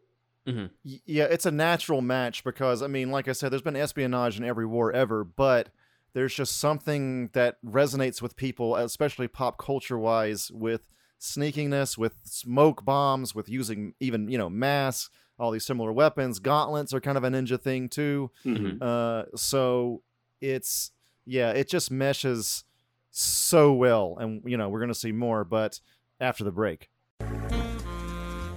[0.46, 0.70] Y-
[1.06, 4.44] Yeah, it's a natural match because I mean, like I said, there's been espionage in
[4.44, 5.68] every war ever, but
[6.14, 10.82] there's just something that resonates with people, especially pop culture wise, with
[11.20, 16.38] sneakiness, with smoke bombs, with using even you know masks, all these similar weapons.
[16.40, 18.30] Gauntlets are kind of a ninja thing too.
[18.44, 18.82] Mhm.
[18.82, 20.02] Uh, so
[20.40, 20.90] it's
[21.24, 22.64] yeah, it just meshes
[23.10, 25.80] so well, and you know we're gonna see more, but
[26.20, 26.88] after the break.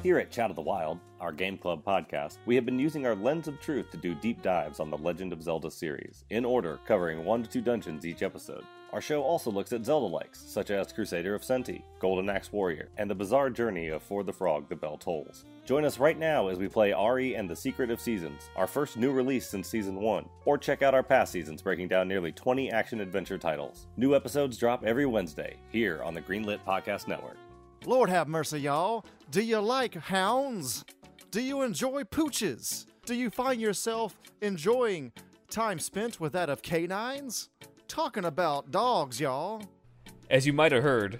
[0.05, 3.15] Here at Chat of the Wild, our Game Club podcast, we have been using our
[3.15, 6.79] lens of truth to do deep dives on the Legend of Zelda series, in order,
[6.85, 8.63] covering one to two dungeons each episode.
[8.93, 12.89] Our show also looks at Zelda likes, such as Crusader of Centy, Golden Axe Warrior,
[12.99, 15.43] and the bizarre journey of For the Frog, The Bell Tolls.
[15.65, 18.97] Join us right now as we play Ary and the Secret of Seasons, our first
[18.97, 22.71] new release since Season 1, or check out our past seasons breaking down nearly 20
[22.71, 23.87] action adventure titles.
[23.97, 27.37] New episodes drop every Wednesday, here on the Greenlit Podcast Network.
[27.86, 29.06] Lord have mercy, y'all.
[29.30, 30.84] Do you like hounds?
[31.30, 32.88] Do you enjoy pooches?
[33.06, 35.12] Do you find yourself enjoying
[35.52, 37.50] time spent with that of canines?
[37.88, 39.62] Talking about dogs, y'all.
[40.32, 41.19] As you might have heard,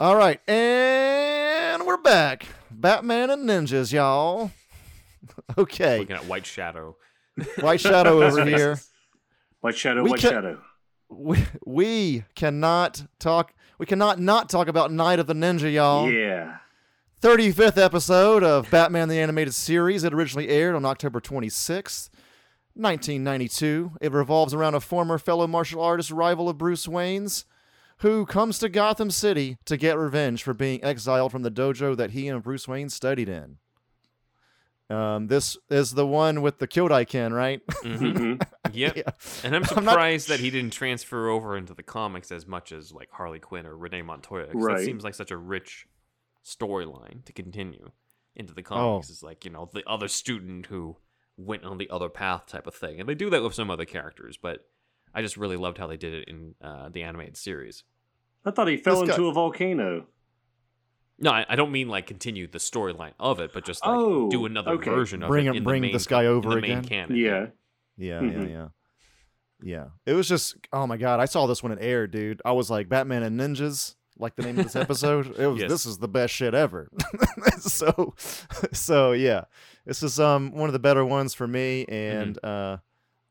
[0.00, 2.46] All right, and we're back.
[2.70, 4.50] Batman and ninjas, y'all.
[5.56, 6.96] Okay, Looking at White Shadow.
[7.60, 8.78] White Shadow over here.
[9.60, 10.60] White Shadow, We White can- Shadow.
[11.10, 13.52] We, we cannot talk.
[13.78, 16.10] We cannot not talk about Night of the Ninja, y'all.
[16.10, 16.58] Yeah.
[17.22, 20.04] 35th episode of Batman the Animated Series.
[20.04, 22.10] It originally aired on October 26th,
[22.74, 23.92] 1992.
[24.00, 27.44] It revolves around a former fellow martial artist rival of Bruce Wayne's
[27.98, 32.10] who comes to Gotham City to get revenge for being exiled from the dojo that
[32.12, 33.58] he and Bruce Wayne studied in.
[34.90, 37.60] Um, this is the one with the Kyodai Ken, right?
[37.82, 38.42] hmm Mhm.
[38.72, 38.96] Yep.
[38.96, 39.02] Yeah.
[39.44, 42.72] And I'm I'm not- surprised that he didn't transfer over into the comics as much
[42.72, 44.48] as like Harley Quinn or Renee Montoya.
[44.54, 44.78] Right.
[44.78, 45.86] That seems like such a rich
[46.44, 47.90] storyline to continue
[48.34, 48.64] into the Oh.
[48.64, 49.10] comics.
[49.10, 50.96] It's like, you know, the other student who
[51.36, 52.98] went on the other path type of thing.
[52.98, 54.66] And they do that with some other characters, but
[55.14, 57.84] I just really loved how they did it in uh, the animated series.
[58.44, 60.06] I thought he fell This guy- into a volcano.
[61.20, 64.30] No, I, I don't mean like continue the storyline of it, but just like Oh,
[64.30, 64.90] do another okay.
[64.90, 65.50] version of Bring it.
[65.50, 66.84] him- in bring the main, this guy in over the main again?
[66.84, 67.16] canon.
[67.16, 67.46] Yeah.
[67.96, 68.48] Yeah, Mhm.
[68.48, 68.68] yeah, yeah.
[69.60, 69.84] Yeah.
[70.06, 72.40] It was just oh my god, I saw this when it aired, dude.
[72.44, 75.36] I was like Batman and Ninjas, like the name of this episode.
[75.36, 75.68] It was Yes.
[75.70, 76.88] this is the best shit ever.
[77.58, 78.14] so
[78.72, 79.44] so yeah.
[79.84, 82.76] This is um one of the better ones for me and uh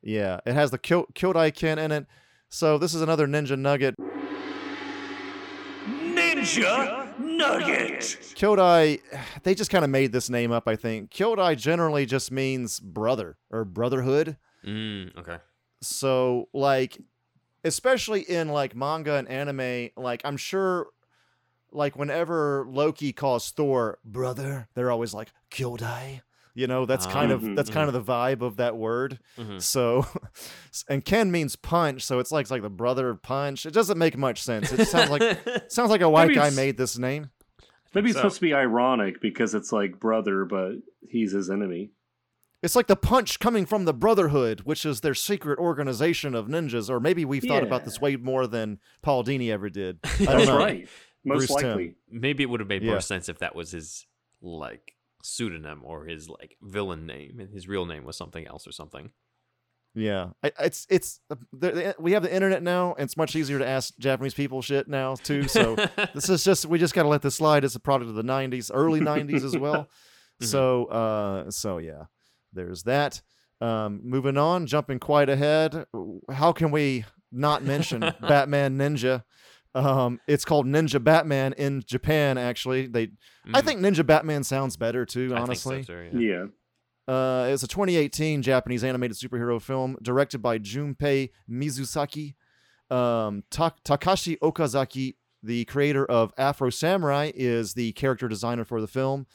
[0.01, 2.05] yeah, it has the Kyo- Kyodai Ken in it.
[2.49, 3.95] So this is another ninja nugget.
[5.87, 8.01] Ninja Nugget.
[8.35, 8.99] Kyodai,
[9.43, 11.11] they just kind of made this name up, I think.
[11.11, 14.37] Kyodai generally just means brother or brotherhood.
[14.65, 15.37] Mm, okay.
[15.81, 16.97] so like
[17.63, 20.87] especially in like manga and anime like i'm sure
[21.71, 26.21] like whenever loki calls thor brother they're always like kyodai
[26.57, 29.61] you know that's kind of Mhm, that's kind of the vibe of that word Mhm.
[29.61, 30.05] so
[30.89, 33.97] and ken means punch so it's like it's like the brother of punch it doesn't
[33.97, 35.21] make much sense it sounds like
[35.71, 37.29] sounds like a white guy made this name
[37.93, 40.73] Maybe it's So- supposed to be ironic because it's like brother, but
[41.09, 41.91] he's his enemy.
[42.61, 46.89] It's like the punch coming from the Brotherhood, which is their secret organization of ninjas,
[46.89, 49.99] or maybe we've thought about this way more than Paul Dini ever did.
[50.03, 50.57] I don't That's know.
[50.57, 50.87] right.
[51.23, 51.69] Most Bruce Timm.
[51.69, 51.95] likely.
[52.11, 52.91] Maybe it would have made Yeah.
[52.91, 54.05] more sense if that was his
[54.41, 54.93] like
[55.27, 59.11] pseudonym or his like villain name, and his real name was something else or something.
[59.95, 63.57] Yeah, I, it's it's the, the, we have the internet now, and it's much easier
[63.57, 65.47] to ask Japanese people shit now too.
[65.47, 65.75] So
[66.13, 67.63] this is just we just got to let this slide.
[67.63, 69.87] It's a product of the '90s, early '90s as well.
[70.39, 70.45] Mhm.
[70.45, 72.03] So uh, so yeah,
[72.53, 73.23] there's that.
[73.59, 75.87] Um, moving on, jumping quite ahead.
[76.31, 79.23] How can we not mention Batman Ninja?
[79.75, 82.37] Um, it's called Ninja Batman in Japan.
[82.37, 83.09] Actually, they
[83.53, 83.65] I Mhm.
[83.65, 85.27] think Ninja Batman sounds better too.
[85.33, 86.45] I think Honestly, so, too, yeah.
[87.07, 87.13] Yeah.
[87.13, 92.35] Uh, it's a 2018 Japanese animated superhero film directed by Junpei Mizusaki.
[92.89, 98.87] Um, Ta- Takashi Okazaki, the creator of Afro Samurai, is the character designer for the
[98.87, 99.25] film.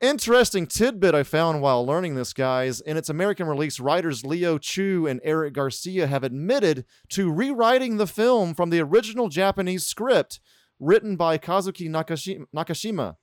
[0.00, 2.80] Interesting tidbit I found while learning this, guys.
[2.80, 8.06] In its American release, writers Leo Chu and Eric Garcia have admitted to rewriting the
[8.06, 10.38] film from the original Japanese script
[10.78, 13.16] written by Kazuki Nakashima,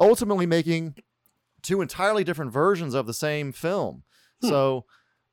[0.00, 0.96] ultimately making
[1.62, 4.02] two entirely different versions of the same film.
[4.42, 4.48] Hmm.
[4.48, 4.84] So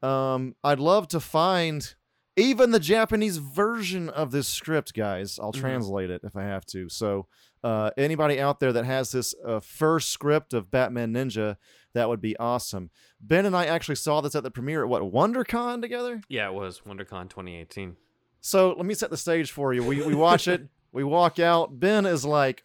[0.04, 1.96] um, I'd love to find
[2.38, 5.40] even the Japanese version of this script, guys.
[5.42, 5.60] I'll Mhm.
[5.62, 6.88] translate it if I have to.
[6.90, 7.28] So
[7.66, 11.58] uh, anybody out there that has this uh, first script of Batman Ninja,
[11.96, 12.92] that would be awesome.
[13.20, 16.22] Ben and I actually saw this at the premiere at what WonderCon together.
[16.30, 17.96] Yeah, it was WonderCon 2018.
[18.40, 19.84] So let me set the stage for you.
[19.84, 20.68] We we watch it.
[20.92, 21.78] We walk out.
[21.78, 22.64] Ben is like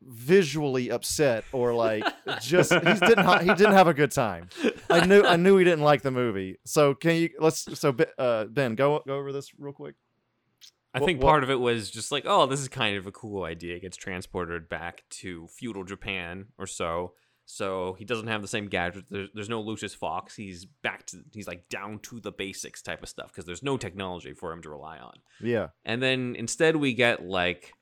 [0.00, 2.04] visually upset or like
[2.40, 4.50] just he didn't ha- he didn't have a good time.
[4.88, 6.58] I knew I knew he didn't like the movie.
[6.64, 9.96] So can you let's so uh, Ben go go over this real quick.
[10.96, 13.12] I think what- part of it was just like, oh, this is kind of a
[13.12, 13.76] cool idea.
[13.76, 17.12] It gets transported back to feudal Japan or so.
[17.48, 19.08] So he doesn't have the same gadgets.
[19.08, 20.34] There's, there's no Lucius Fox.
[20.34, 23.76] He's back to he's like down to the basics type of stuff because there's no
[23.76, 25.14] technology for him to rely on.
[25.40, 25.68] Yeah.
[25.84, 27.72] And then instead we get like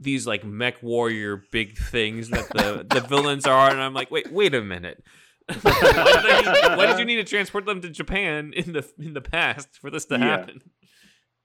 [0.00, 4.32] these like mech warrior big things that the the villains are, and I'm like, wait,
[4.32, 5.04] wait a minute.
[5.62, 9.14] why, did I why did you need to transport them to Japan in the in
[9.14, 10.24] the past for this to Yeah.
[10.26, 10.62] happen?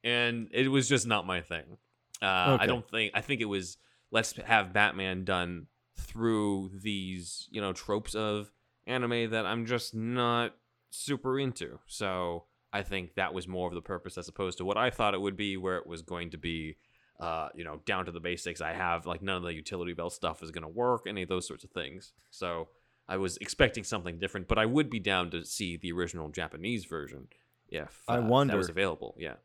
[0.06, 1.78] And it was just not my thing.
[2.22, 2.64] Uh, Okay.
[2.64, 3.12] I don't think.
[3.14, 3.78] I think it was
[4.12, 8.52] let's have Batman done through these you know tropes of
[8.88, 10.56] anime that I'm just not
[10.92, 11.80] super into.
[11.88, 15.14] So I think that was more of the purpose as opposed to what I thought
[15.14, 16.78] it would be, where it was going to be,
[17.20, 18.62] uh, you know, down to the basics.
[18.62, 21.30] I have like none of the utility belt stuff is going to work, any of
[21.30, 22.14] those sorts of things.
[22.30, 22.68] So
[23.08, 26.86] I was expecting something different, but I would be down to see the original Japanese
[26.86, 27.28] version
[27.70, 29.16] if I uh, that was available.
[29.18, 29.36] Yeah.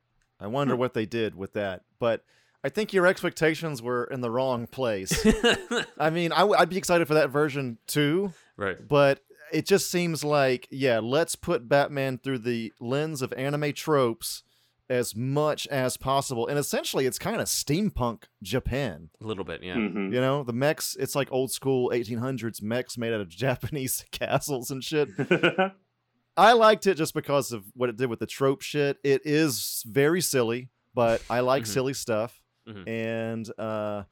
[0.40, 1.82] I wonder what they did with that.
[1.98, 2.24] But
[2.64, 5.26] I think your expectations were in the wrong place.
[5.98, 8.76] I mean, I w- I'd be excited for that version too, right.
[8.86, 9.20] but
[9.52, 14.42] it just seems like, yeah, let's put Batman through the lens of anime tropes
[14.88, 16.46] as much as possible.
[16.48, 19.10] And essentially, it's kind of steampunk Japan.
[19.22, 19.62] A little bit.
[19.62, 19.76] Yeah.
[19.76, 20.12] Mhm.
[20.12, 24.70] You know, the mechs, it's like old school 1800s mechs made out of Japanese castles
[24.70, 25.08] and shit.
[26.40, 28.96] I liked it just because of what it did with the trope shit.
[29.04, 31.66] It is very silly, but I like Mhm.
[31.66, 32.40] silly stuff.
[32.66, 32.88] Mhm.
[32.88, 34.04] And uh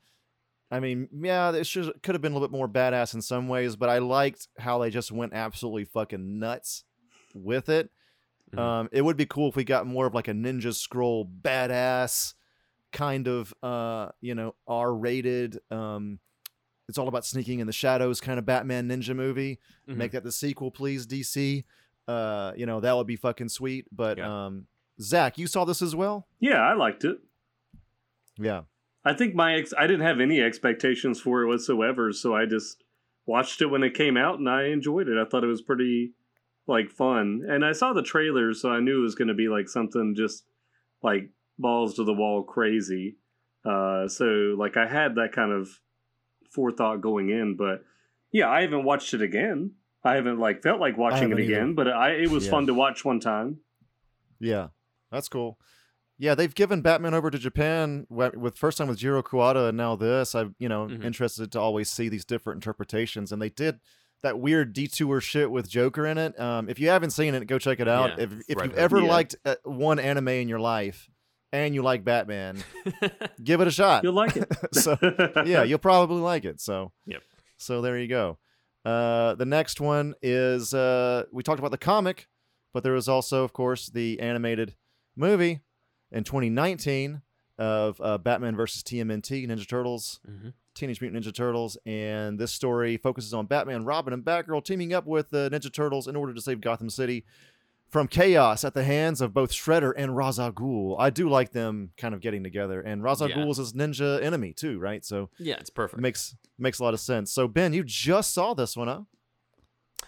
[0.71, 3.49] I mean, yeah, it should could have been a little bit more badass in some
[3.49, 6.85] ways, but I liked how they just went absolutely fucking nuts
[7.35, 7.91] with it.
[8.55, 8.59] Mhm.
[8.59, 12.35] Um it would be cool if we got more of like a ninja scroll badass
[12.93, 16.21] kind of uh, you know, R-rated um
[16.89, 19.97] it's all about sneaking in the shadows kind of Batman ninja movie Mhm.
[19.97, 21.65] make that the sequel, please, DC.
[22.09, 23.87] Uh, you know that would be fucking sweet.
[23.93, 24.47] But Yeah.
[24.47, 24.67] um,
[25.01, 26.27] Zach, you saw this as well?
[26.41, 27.19] yeah, I liked it.
[28.39, 28.63] Yeah,
[29.05, 32.83] I think my ex- I didn't have any expectations for it whatsoever, so I just
[33.27, 35.19] watched it when it came out and I enjoyed it.
[35.19, 36.13] I thought it was pretty
[36.67, 37.43] like fun.
[37.49, 40.15] And I saw the trailer, so I knew it was going to be like something
[40.17, 40.45] just
[41.03, 43.17] like balls to the wall crazy.
[43.65, 45.69] Uh so like I had that kind of
[46.51, 47.85] forethought going in, but
[48.33, 49.73] yeah, I haven't watched it again.
[50.05, 51.53] I haven't like felt like watching it haven't either.
[51.55, 52.51] again, but I it was Yeah.
[52.53, 53.59] fun to watch one time.
[54.41, 54.69] yeah,
[55.11, 55.59] that's cool.
[56.21, 59.95] Yeah, they've given Batman over to Japan with first time with Jiro Kuwata and now
[59.97, 60.35] this.
[60.35, 61.05] I'm you know Mhm.
[61.05, 63.81] interested to always see these different interpretations, and they did
[64.23, 66.39] that weird detour shit with Joker in it.
[66.41, 68.19] Um, if you haven't seen it, go check it out.
[68.19, 68.79] Yeah, if if Red you've Hood.
[68.81, 69.09] ever Yeah.
[69.09, 71.09] liked uh, one anime in your life
[71.53, 72.59] and you like Batman,
[73.45, 74.03] give it a shot.
[74.03, 74.49] You'll like it.
[74.75, 74.97] so
[75.47, 76.61] yeah, you'll probably like it.
[76.61, 77.23] So Yep.
[77.59, 78.39] So there you go.
[78.85, 82.29] Uh, the next one is uh, we talked about the comic,
[82.73, 84.75] but there was also, of course, the animated
[85.17, 85.61] movie
[86.11, 87.23] in 2019
[87.59, 90.53] of uh, Batman versus TMNT, Ninja Turtles, Mhm.
[90.75, 95.07] Teenage Mutant Ninja Turtles, and this story focuses on Batman, Robin, and Batgirl teaming up
[95.07, 97.25] with the Ninja Turtles in order to save Gotham City
[97.89, 101.91] from chaos at the hands of both Shredder and Ra's al I do like them
[101.97, 103.47] kind of getting together, and Ra's al Yeah.
[103.47, 105.05] Is his ninja enemy too, right?
[105.05, 106.01] So yeah, it's perfect.
[106.01, 107.33] makes makes a lot of sense.
[107.33, 109.03] So Ben, you just saw this one, huh?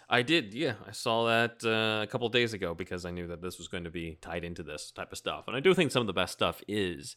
[0.08, 0.74] I did, yeah.
[0.86, 3.84] I saw that uh, a couple days ago because I knew that this was going
[3.84, 5.44] to be tied into this type of stuff.
[5.46, 7.16] And I do think some of the best stuff is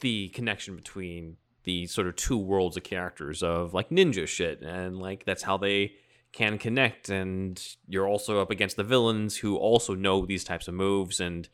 [0.00, 4.62] the connection between the sort of two worlds of characters of like ninja shit.
[4.62, 5.92] And like that's how they
[6.32, 7.08] can connect.
[7.08, 11.20] And you're also up against the villains who also know these types of moves.
[11.20, 11.48] And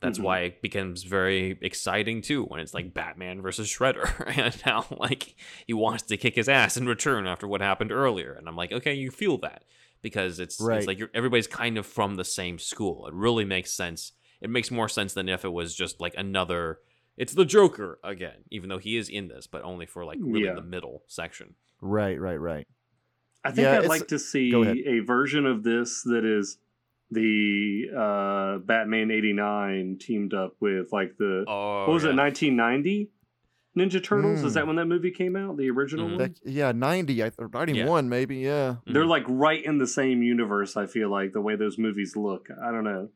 [0.00, 0.22] That's Mhm.
[0.22, 4.08] why it becomes very exciting too when it's like Batman versus Shredder,
[4.38, 5.34] and how like
[5.66, 8.32] he wants to kick his ass in return after what happened earlier.
[8.34, 9.64] And I'm like, okay, you feel that
[10.00, 10.78] because it's Right.
[10.78, 13.08] it's like you're, everybody's kind of from the same school.
[13.08, 14.12] It really makes sense.
[14.40, 16.78] It makes more sense than if it was just like another.
[17.16, 20.44] It's the Joker again, even though he is in this, but only for like really
[20.46, 20.54] Yeah.
[20.54, 21.56] the middle section.
[21.80, 22.68] Right, right, right.
[23.44, 24.52] I think Yeah, I'd like to see
[24.86, 26.58] a version of this that is
[27.10, 32.10] the uh, Batman '89 teamed up with like the Oh, what was yeah.
[32.10, 33.10] it 1990
[33.76, 34.42] Ninja Turtles?
[34.42, 34.54] Is Mm.
[34.54, 35.56] that when that movie came out?
[35.56, 36.10] The original Mhm.
[36.10, 36.18] one.
[36.18, 38.76] That, yeah, 90, I, or 91 maybe, yeah.
[38.86, 39.08] They're Mhm.
[39.08, 40.76] like right in the same universe.
[40.76, 42.48] I feel like the way those movies look.
[42.62, 43.10] I don't know.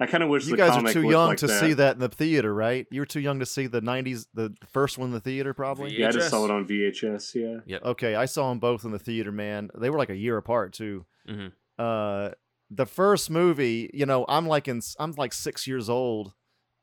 [0.00, 2.00] I kind of wish You the guys are too young like to see that in
[2.00, 2.86] the theater, right?
[2.90, 5.92] You were too young to see the 90s, the first one in the theater, probably.
[5.92, 6.00] Yeah.
[6.02, 7.34] Yeah, I just saw it on VHS.
[7.34, 7.60] Yeah.
[7.66, 7.84] Yep.
[7.84, 9.70] Okay, I saw them both in the theater, man.
[9.76, 11.04] They were like a year apart, too.
[11.28, 11.52] Mhm.
[11.78, 12.30] Uh,
[12.70, 16.32] the first movie, you know, I'm like in, I'm like six years old.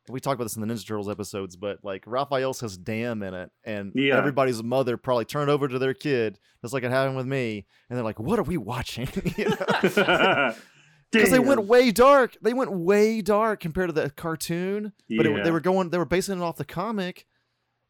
[0.10, 3.34] We talked about this in the Ninja Turtles episodes, but like Raphael says "damn" in
[3.34, 4.18] it, and Yeah.
[4.18, 7.98] everybody's mother probably turned over to their kid, just like it happened with me, and
[7.98, 9.08] they're like, "What are we watching?"
[11.16, 11.26] You know?
[11.26, 12.38] because they went way dark.
[12.42, 14.94] They went way dark compared to the cartoon.
[15.10, 17.26] But it, they were going, they were basing it off the comic,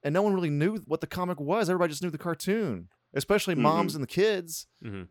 [0.03, 1.69] and no one really knew what the comic was.
[1.69, 3.95] Everybody just knew the cartoon, especially moms Mhm.
[3.95, 4.67] and the kids.
[4.83, 5.07] Mhm.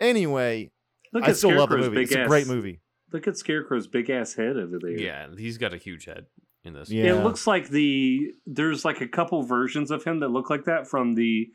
[0.00, 0.70] Anyway,
[1.12, 1.94] Look I at still love the movie.
[1.94, 2.80] big It's a great movie.
[3.12, 4.98] Look at Scarecrow's big ass head over there.
[4.98, 6.26] Yeah, he's got a huge head
[6.64, 6.90] in this.
[6.90, 7.14] Yeah.
[7.14, 10.88] It looks like the there's like a couple versions of him that look like that
[10.88, 11.48] from the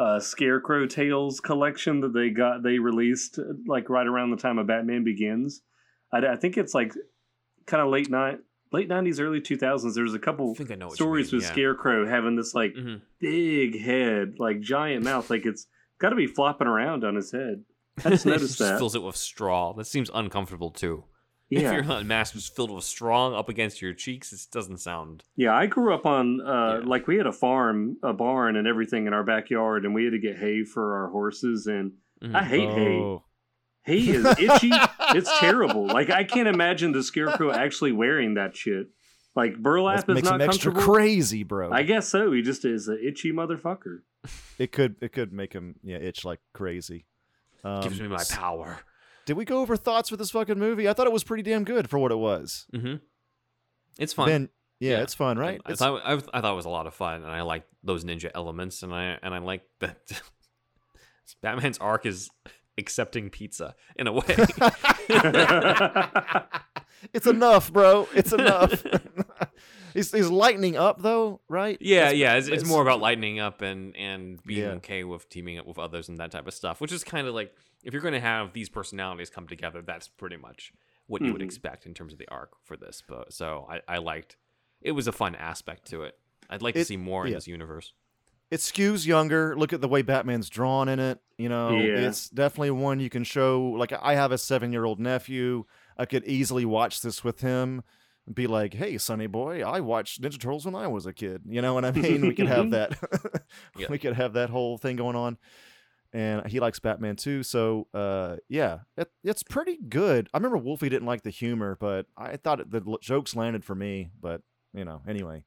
[0.00, 4.58] uh, Scarecrow Tales collection that they got they released uh, like right around the time
[4.58, 5.62] of Batman Begins.
[6.12, 6.94] I, I think it's like
[7.66, 8.38] kind of late night
[8.72, 9.94] late nineties, early two thousands.
[9.94, 11.52] There's a couple I think I know stories mean, with yeah.
[11.52, 13.00] Scarecrow having this like Mhm.
[13.20, 15.66] big head, like giant mouth, like it's
[15.98, 17.64] got to be flopping around on his head.
[18.04, 18.78] I just noticed just that.
[18.78, 19.72] fills it with straw.
[19.74, 21.04] That seems uncomfortable too.
[21.50, 21.72] If Yeah.
[21.82, 25.24] your mask was filled with strong up against your cheeks, it doesn't sound.
[25.36, 26.88] Yeah, I grew up on uh, Yeah.
[26.88, 30.12] like we had a farm, a barn, and everything in our backyard, and we had
[30.12, 31.66] to get hay for our horses.
[31.66, 31.92] And
[32.22, 32.34] Mhm.
[32.34, 32.96] I hate hay.
[32.98, 33.24] Oh.
[33.84, 34.70] Hay is itchy.
[35.14, 35.86] it's terrible.
[35.86, 38.88] Like I can't imagine the scarecrow actually wearing that shit.
[39.34, 40.94] Like burlap That is makes not him extra comfortable.
[40.94, 41.72] crazy, bro.
[41.72, 42.30] I guess so.
[42.32, 44.00] He just is an itchy motherfucker.
[44.58, 47.06] it could, it could make him, yeah, itch like crazy.
[47.64, 48.80] Um, gives me my s- power.
[49.30, 50.88] Did we go over thoughts for this fucking movie?
[50.88, 52.66] I thought it was pretty damn good for what it was.
[52.74, 52.94] hmm
[53.96, 54.26] It's fun.
[54.28, 54.48] Ben,
[54.80, 55.02] yeah, Yeah.
[55.04, 55.60] it's fun, right?
[55.64, 57.62] I, It's- thought I, I thought it was a lot of fun, and I like
[57.84, 59.98] those ninja elements, and I and I like that
[61.42, 62.28] Batman's arc is
[62.76, 64.24] accepting pizza in a way.
[67.12, 68.08] it's enough, bro.
[68.14, 68.84] It's enough.
[69.94, 71.78] he's he's lightening up though, right?
[71.80, 72.34] yeah, That's- yeah.
[72.34, 74.72] It's, it's it's- more about lightening up and and being Yeah.
[74.78, 77.34] okay with teaming up with others and that type of stuff, which is kind of
[77.34, 77.54] like
[77.84, 80.72] if you're going to have these personalities come together, that's pretty much
[81.06, 81.46] what you would Mhm.
[81.46, 83.02] expect in terms of the arc for this.
[83.06, 84.36] But so I, I liked
[84.80, 86.18] it was a fun aspect to it.
[86.48, 87.92] I'd like to see more in this universe.
[88.50, 89.54] It skews younger.
[89.56, 91.20] Look at the way Batman's drawn in it.
[91.38, 92.08] You know, Yeah.
[92.08, 93.62] it's definitely one you can show.
[93.62, 95.64] Like I have a seven year old nephew.
[95.96, 97.82] I could easily watch this with him.
[98.26, 101.42] and Be like, hey, Sonny boy, I watched Ninja Turtles when I was a kid.
[101.46, 102.22] You know what I mean?
[102.22, 102.98] We could have that.
[103.76, 103.86] Yeah.
[103.88, 105.38] We could have that whole thing going on.
[106.12, 110.28] And he likes Batman too, so uh, yeah, it, it's pretty good.
[110.34, 113.76] I remember Wolfie didn't like the humor, but I thought it, the jokes landed for
[113.76, 114.10] me.
[114.20, 114.42] But
[114.74, 115.44] you know, anyway.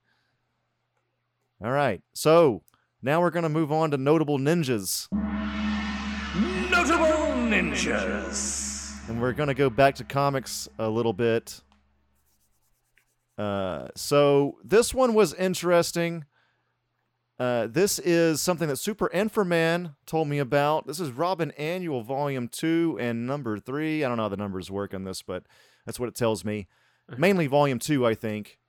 [1.62, 2.64] All right, so
[3.02, 5.08] now we're gonna move on to notable ninjas,
[6.72, 8.92] Notable ninjas.
[9.10, 11.62] and we're gonna go back to comics a little bit.
[13.38, 16.24] Uh, so this one was interesting.
[17.40, 20.86] Uh, this is something that Super Inframan told me about.
[20.88, 24.04] This is Robin Annual Volume 2 and Number 3.
[24.04, 25.44] I don't know how the numbers work on this, but
[25.86, 26.68] that's what it tells me.
[27.18, 28.60] Mainly Volume 2, I think.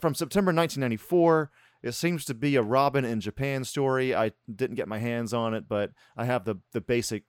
[0.00, 1.50] From September 1994.
[1.82, 4.14] It seems to be a Robin in Japan story.
[4.14, 7.24] I didn't get my hands on it, but I have the, the basic,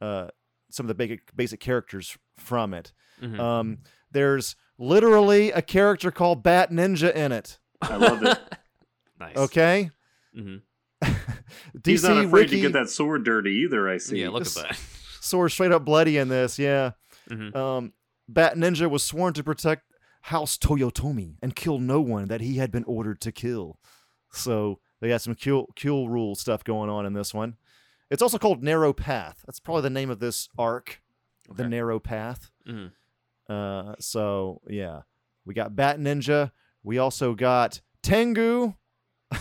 [0.00, 0.28] uh,
[0.70, 2.92] some of the basic, basic characters from it.
[3.22, 3.38] Mhm.
[3.38, 3.78] Um,
[4.10, 7.58] there's literally a character called Bat Ninja in it.
[7.80, 8.38] I love it.
[9.18, 9.36] nice.
[9.36, 9.90] Okay?
[10.36, 10.56] Mm-hmm.
[11.84, 13.88] He's not afraid Wiki to get that sword dirty either.
[13.88, 14.20] I see.
[14.22, 14.78] Yeah, look This- at that.
[15.20, 16.58] sword straight up bloody in this.
[16.58, 16.92] Yeah.
[17.30, 17.54] Mhm.
[17.56, 17.92] Um,
[18.28, 19.82] Bat Ninja was sworn to protect
[20.22, 23.78] House Toyotomi and kill no one that he had been ordered to kill.
[24.32, 27.56] So they got some kill kill rule stuff going on in this one.
[28.10, 29.42] It's also called Narrow Path.
[29.46, 31.00] That's probably the name of this arc,
[31.52, 32.50] the Narrow Path.
[32.68, 32.92] Mhm.
[33.48, 35.02] Uh, so yeah,
[35.44, 36.50] we got Bat Ninja.
[36.82, 38.74] We also got Tengu.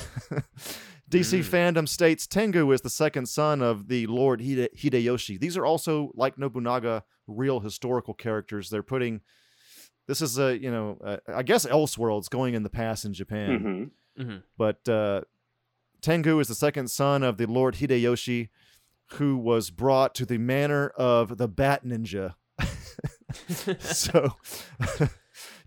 [1.09, 1.43] DC Mm.
[1.43, 5.39] fandom states Tengu is the second son of the Lord Hide- Hideyoshi.
[5.39, 8.69] These are also like Nobunaga, real historical characters.
[8.69, 9.21] They're putting
[10.07, 13.91] this is a you know uh, I guess Elseworlds going in the past in Japan,
[14.17, 14.43] hmm Mhm.
[14.57, 15.21] but uh,
[16.01, 18.49] Tengu is the second son of the Lord Hideyoshi,
[19.13, 22.35] who was brought to the manor of the Bat Ninja.
[23.79, 24.31] so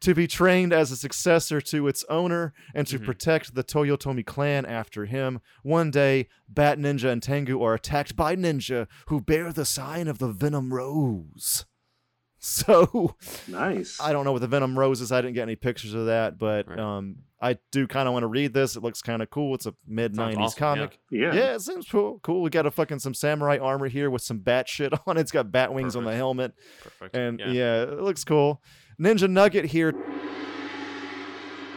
[0.01, 3.05] to be trained as a successor to its owner and to Mhm.
[3.05, 5.41] protect the Toyotomi clan after him.
[5.63, 10.19] One day, Bat Ninja and Tengu are attacked by ninja who bear the sign of
[10.19, 11.65] the Venom Rose.
[12.41, 13.17] So
[13.49, 14.01] Nice.
[14.01, 15.11] I don't know what the Venom Rose is.
[15.11, 16.79] I didn't get any pictures of that, but Right.
[16.79, 18.77] um, I do kind of want to read this.
[18.77, 19.57] It looks kind of cool.
[19.57, 20.99] It's a mid '90s awesome, comic.
[21.11, 21.35] yeah.
[21.35, 22.21] Yeah, it seems cool.
[22.23, 22.43] Cool.
[22.43, 25.21] We got a fucking some samurai armor here with some bat shit on it.
[25.23, 26.53] It's got bat wings on the helmet,
[26.85, 27.17] Perfect.
[27.17, 27.51] and yeah.
[27.51, 27.83] yeah.
[27.83, 28.63] it looks cool.
[29.01, 29.93] Ninja Nugget here.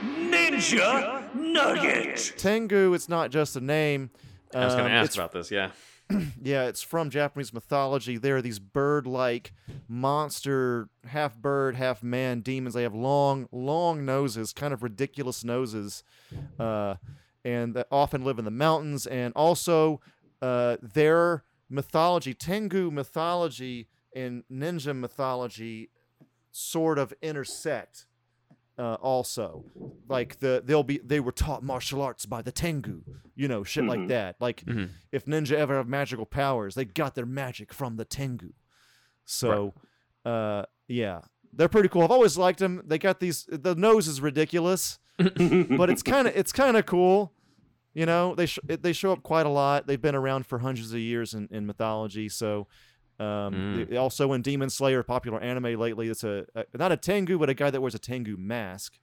[0.03, 2.33] Ninja Nugget.
[2.37, 2.93] Tengu.
[2.93, 4.09] It's not just a name.
[4.53, 5.51] I was going Um, to ask it's- about this.
[5.51, 5.71] Yeah.
[6.43, 8.17] Yeah, it's from Japanese mythology.
[8.17, 9.53] There are these bird-like
[9.87, 12.73] monster, half bird, half man demons.
[12.73, 16.03] They have long, long noses, kind of ridiculous noses,
[16.59, 16.95] uh,
[17.45, 19.07] and that often live in the mountains.
[19.07, 20.01] And also,
[20.41, 25.90] uh, their mythology, Tengu mythology, and ninja mythology,
[26.51, 28.05] sort of intersect.
[28.77, 29.65] Uh, also,
[30.07, 33.03] like the they'll be they were taught martial arts by the Tengu,
[33.35, 34.07] you know, shit like Mhm.
[34.07, 34.37] that.
[34.39, 34.89] Like Mhm.
[35.11, 38.53] if ninja ever have magical powers, they got their magic from the Tengu.
[39.25, 39.73] So,
[40.25, 41.21] uh, yeah,
[41.53, 42.01] they're pretty cool.
[42.03, 42.81] I've always liked them.
[42.85, 43.45] They got these.
[43.51, 47.33] The nose is ridiculous, but it's kind of it's kind of cool.
[47.93, 49.85] You know, they sh- they show up quite a lot.
[49.85, 52.29] They've been around for hundreds of years in, in mythology.
[52.29, 52.67] So,
[53.21, 53.89] um, Mm.
[53.89, 57.49] they- also in Demon Slayer, popular anime lately, it's a, a not a Tengu, but
[57.49, 58.97] a guy that wears a Tengu mask.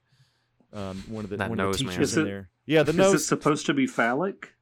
[0.73, 2.49] Um, one of the That one of the teachers in it- there.
[2.65, 3.13] Yeah, the Is nose.
[3.15, 4.53] it supposed to be phallic?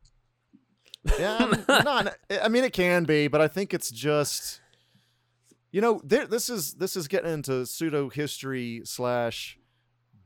[1.20, 2.16] Yeah, I'm not.
[2.42, 4.62] I mean, it can be, but I think it's just,
[5.72, 9.58] you know, there, this is this is getting into pseudo history slash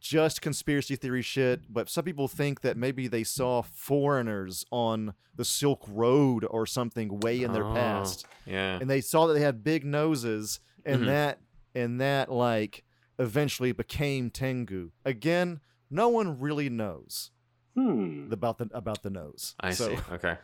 [0.02, 1.62] just conspiracy theory shit.
[1.72, 7.20] But some people think that maybe they saw foreigners on the Silk Road or something
[7.22, 8.80] way in their Oh, past, Yeah.
[8.82, 11.06] and they saw that they had big noses, and Mhm.
[11.06, 11.40] that
[11.74, 12.84] and that like
[13.18, 14.92] eventually became Tengu.
[15.06, 17.32] Again, no one really knows
[17.76, 18.28] Hmm.
[18.32, 19.56] about the about the nose.
[19.60, 20.02] I so, see.
[20.12, 20.38] Okay.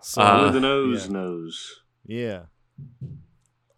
[0.00, 1.12] So, Uh, the nose yeah.
[1.12, 1.80] knows.
[2.04, 2.42] yeah.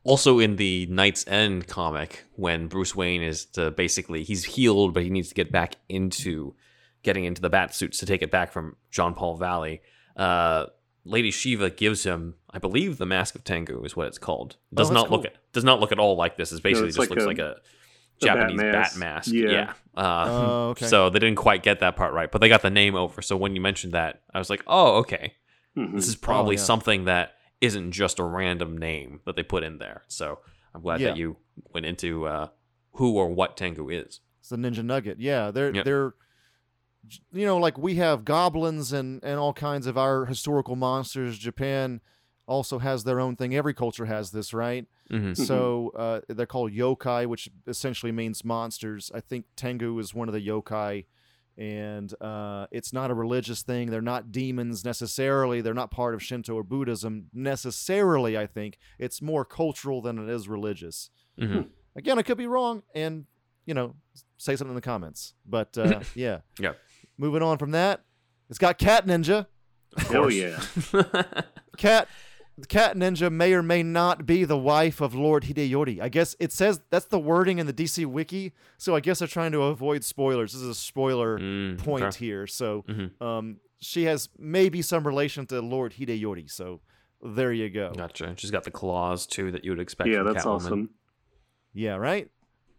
[0.02, 5.10] Also, in the KnightsEnd comic, when Bruce Wayne is to basically he's healed, but he
[5.10, 6.54] needs to get back into
[7.02, 9.82] getting into the bat suits to take it back from John Paul Valley.
[10.16, 10.66] Uh,
[11.04, 14.56] Lady Shiva gives him, I believe, the Mask of Tengu is what it's called.
[14.72, 15.32] Does Oh, that's not look cool.
[15.52, 16.52] does not look at all like this.
[16.52, 17.56] It basically it's just like looks a- like a
[18.22, 18.98] Japanese bat mask.
[18.98, 19.32] mask.
[19.32, 19.72] Yeah.
[19.96, 20.86] Uh, Oh, okay.
[20.86, 23.22] So they didn't quite get that part right, but they got the name over.
[23.22, 25.34] So when you mentioned that, I was like, oh, okay.
[25.76, 25.94] Mhm.
[25.94, 26.62] This is probably yeah.
[26.62, 30.02] something that isn't just a random name that they put in there.
[30.08, 30.38] So
[30.74, 31.08] I'm glad Yeah.
[31.08, 31.36] that you
[31.72, 32.48] went into uh,
[32.92, 34.20] who or what Tengu is.
[34.40, 35.18] It's the Ninja Nugget.
[35.20, 35.84] Yeah, they're Yep.
[35.84, 36.14] they're
[37.32, 41.38] you know like we have goblins and and all kinds of our historical monsters.
[41.38, 42.00] Japan
[42.46, 43.54] also has their own thing.
[43.54, 44.86] Every culture has this, right?
[45.10, 45.34] Mm-hmm.
[45.34, 49.10] So uh, they're called yokai, which essentially means monsters.
[49.14, 51.04] I think Tengu is one of the yokai,
[51.60, 53.90] and uh, it's not a religious thing.
[53.90, 55.60] They're not demons necessarily.
[55.60, 58.36] They're not part of Shinto or Buddhism necessarily.
[58.38, 61.10] I think it's more cultural than it is religious.
[61.38, 61.60] hmm
[61.96, 63.26] Again, I could be wrong, and
[63.66, 63.94] you know,
[64.38, 65.34] say something in the comments.
[65.44, 66.78] But uh, yeah, Yep.
[67.18, 68.04] Moving on from that,
[68.48, 69.46] it's got Cat Ninja.
[70.10, 70.60] Oh yeah.
[71.76, 72.08] Cat,
[72.68, 76.00] Cat Ninja may or may not be the wife of Lord Hideyori.
[76.00, 78.52] I guess it says that's the wording in the DC Wiki.
[78.78, 80.52] So I guess they're trying to avoid spoilers.
[80.52, 82.18] This is a spoiler Mm, point okay.
[82.26, 82.46] here.
[82.46, 83.20] So Mhm.
[83.22, 86.50] um, she has maybe some relation to Lord Hideyori.
[86.50, 86.80] So
[87.22, 87.92] there you go.
[87.96, 88.34] Gotcha.
[88.36, 90.08] She's got the claws too that you would expect.
[90.10, 90.54] Yeah, from that's Catwoman.
[90.54, 90.90] awesome.
[91.72, 92.28] Yeah, right?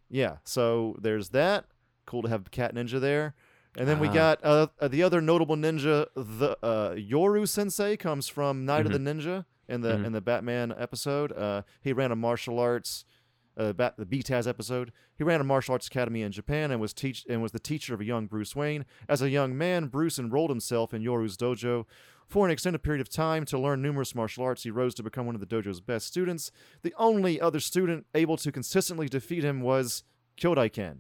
[0.10, 1.66] Yeah, so there's that.
[2.06, 3.36] Cool to have Cat Ninja there.
[3.78, 4.14] And then we Ah.
[4.14, 8.92] got uh, uh, the other notable ninja, the uh, Yoru Sensei comes from Night of
[8.92, 10.06] the Ninja in the Mhm.
[10.06, 11.32] in the Batman episode.
[11.32, 13.06] Uh, he ran a martial arts,
[13.58, 14.92] uh, Bat, the BTAS episode.
[15.18, 17.94] He ran a martial arts academy in Japan and was teach and was the teacher
[17.94, 18.86] of a young Bruce Wayne.
[19.08, 21.86] As a young man, Bruce enrolled himself in Yoru's dojo.
[22.28, 25.26] For an extended period of time to learn numerous martial arts, he rose to become
[25.26, 26.50] one of the dojo's best students.
[26.82, 30.04] The only other student able to consistently defeat him was
[30.38, 31.00] Kyodai Ken.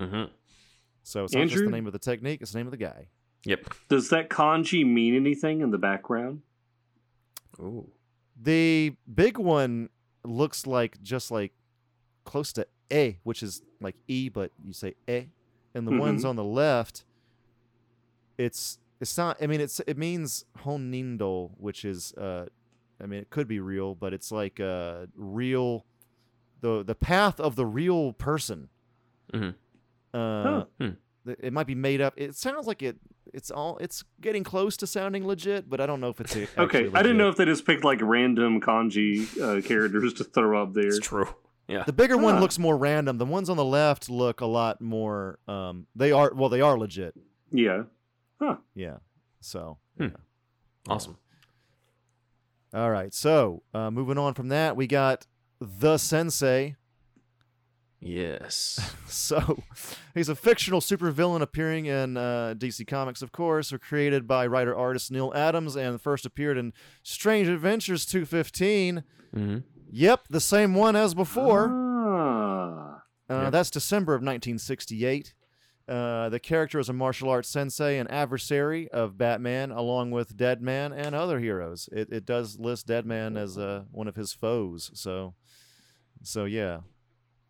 [0.00, 0.32] Mm-hmm.
[1.04, 3.06] So it's not just the name of the technique; it's the name of the guy.
[3.44, 3.72] Yep.
[3.88, 6.42] Does that kanji mean anything in the background?
[7.60, 7.90] Ooh.
[8.40, 9.88] The big one
[10.24, 11.52] looks like just like
[12.24, 15.28] close to A, which is like E, but you say A.
[15.74, 16.28] And the ones Mhm.
[16.30, 17.04] on the left,
[18.36, 19.36] it's it's not.
[19.40, 22.46] I mean, it's it means honindo, which is uh,
[23.00, 25.84] I mean, it could be real, but it's like uh, real,
[26.60, 28.68] the the path of the real person.
[29.32, 29.54] Mhm.
[30.14, 30.64] Uh, Huh.
[30.80, 30.90] Hmm.
[31.40, 32.14] It might be made up.
[32.16, 32.96] It sounds like it.
[33.34, 33.76] It's all.
[33.78, 36.94] It's getting close to sounding legit, but I don't know if it's a- Okay, actually
[36.94, 40.74] I didn't know if they just picked like random kanji uh, characters to throw up
[40.74, 40.86] there.
[40.88, 41.28] It's true.
[41.68, 41.84] Yeah.
[41.84, 43.18] The bigger one looks more random.
[43.18, 45.38] The ones on the left look a lot more.
[45.46, 47.14] Um, they are well, they are legit.
[47.52, 47.82] Yeah.
[48.40, 48.56] Huh.
[48.74, 48.98] Yeah.
[49.40, 49.78] So.
[49.98, 50.04] Hmm.
[50.04, 50.08] yeah.
[50.88, 51.18] Awesome.
[52.72, 53.12] All right.
[53.14, 55.26] So uh, moving on from that, we got
[55.60, 56.76] the Sensei.
[58.00, 58.94] Yes.
[59.08, 59.62] So
[60.14, 64.76] he's a fictional supervillain appearing in uh, DC Comics, of course, or created by writer
[64.76, 66.72] artist Neal Adams, and first appeared in
[67.02, 69.02] Strange Adventures 215.
[69.34, 69.58] hmm
[69.90, 71.68] Yep, the same one as before.
[71.70, 73.02] Ah.
[73.30, 73.50] Uh, Yeah.
[73.50, 75.32] That's December of 1968.
[75.88, 80.92] Uh, the character is a martial arts sensei and adversary of Batman, along with Deadman
[80.92, 81.88] and other heroes.
[81.90, 84.90] It, it does list Deadman as uh, one of his foes.
[84.92, 85.34] So,
[86.22, 86.80] so yeah.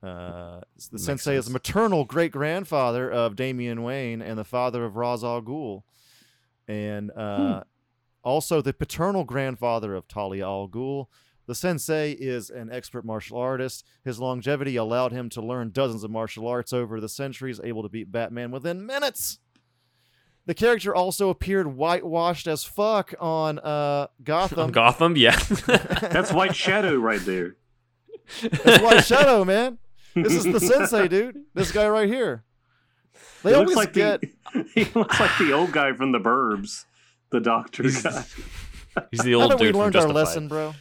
[0.02, 1.48] Uh, the Makes sensei is sense.
[1.48, 5.82] a maternal great grandfather of Damian Wayne and the father of Ra's al Ghul,
[6.68, 7.64] and uh,
[8.22, 11.06] also the paternal grandfather of Talia al Ghul.
[11.46, 13.84] The sensei is an expert martial artist.
[14.04, 17.88] His longevity allowed him to learn dozens of martial arts over the centuries, able to
[17.88, 19.38] beat Batman within minutes.
[20.44, 24.70] The character also appeared whitewashed as fuck on uh, Gotham.
[24.72, 25.36] Gotham, yeah.
[25.66, 27.56] That's White Shadow right there.
[28.42, 29.78] That's White Shadow, man.
[30.22, 31.44] This is the sensei, dude.
[31.54, 32.44] This guy right here.
[33.42, 34.20] They he always looks like get.
[34.20, 36.84] the he looks like the old guy from the Burbs,
[37.30, 38.24] the doctor He's, guy.
[39.10, 40.74] he's the How old did we dude from learned our lesson, bro?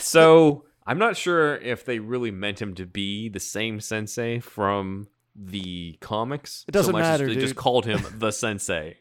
[0.00, 5.08] So I'm not sure if they really meant him to be the same sensei from
[5.34, 6.64] the comics.
[6.68, 7.42] It doesn't so much as matter, They dude.
[7.42, 8.98] just called him the sensei.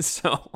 [0.00, 0.50] so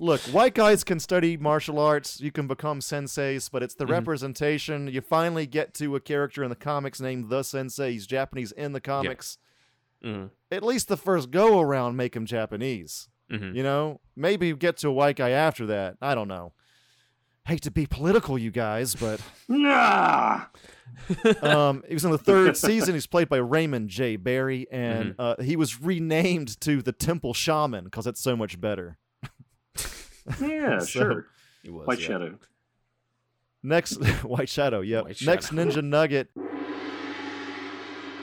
[0.00, 2.20] Look, white guys can study martial arts.
[2.20, 3.90] You can become senseis, but it's the Mhm.
[3.90, 4.86] representation.
[4.86, 7.92] You finally get to a character in the comics named the sensei.
[7.92, 9.38] He's Japanese in the comics.
[10.04, 13.08] mhm, At least the first go around, make him Japanese.
[13.30, 13.54] mhm.
[13.56, 15.96] You know, maybe get to a white guy after that.
[16.00, 16.52] I don't know.
[17.46, 20.44] Hate to be political, you guys, but Nah.
[21.42, 22.94] um, he was in the third season.
[22.94, 24.16] He's played by Raymond J.
[24.16, 25.20] Barry, and Mm-hmm.
[25.20, 28.98] uh, he was renamed to the Temple Shaman because it's so much better.
[30.40, 31.26] Yeah, So- sure.
[31.62, 32.06] He was, White yeah.
[32.06, 32.38] Shadow.
[33.62, 34.80] Next, White Shadow.
[34.80, 35.04] Yep.
[35.04, 35.64] White Next Shadow.
[35.64, 36.28] Ninja Nugget.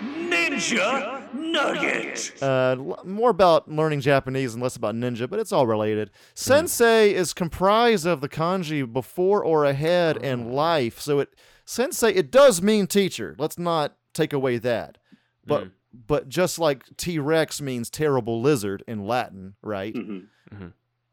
[0.02, 2.42] Ninja Nugget.
[2.42, 6.12] Uh, more about learning Japanese and less about ninja, but it's all related.
[6.34, 11.00] Sensei is comprised of the kanji before or ahead and life.
[11.00, 11.36] So it
[11.66, 13.36] sensei it does mean teacher.
[13.38, 14.98] Let's not take away that.
[15.46, 15.72] But Mhm.
[16.08, 19.94] but just like T Rex means terrible lizard in Latin, right?
[19.94, 20.68] Mm hmm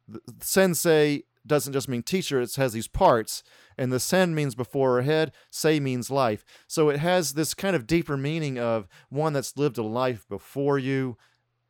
[0.08, 3.42] the- sensei doesn't just mean teacher it has these parts
[3.76, 6.44] and the sen means before or head sei means life.
[6.68, 10.78] So it has this kind of deeper meaning of one that's lived a life before
[10.78, 11.16] you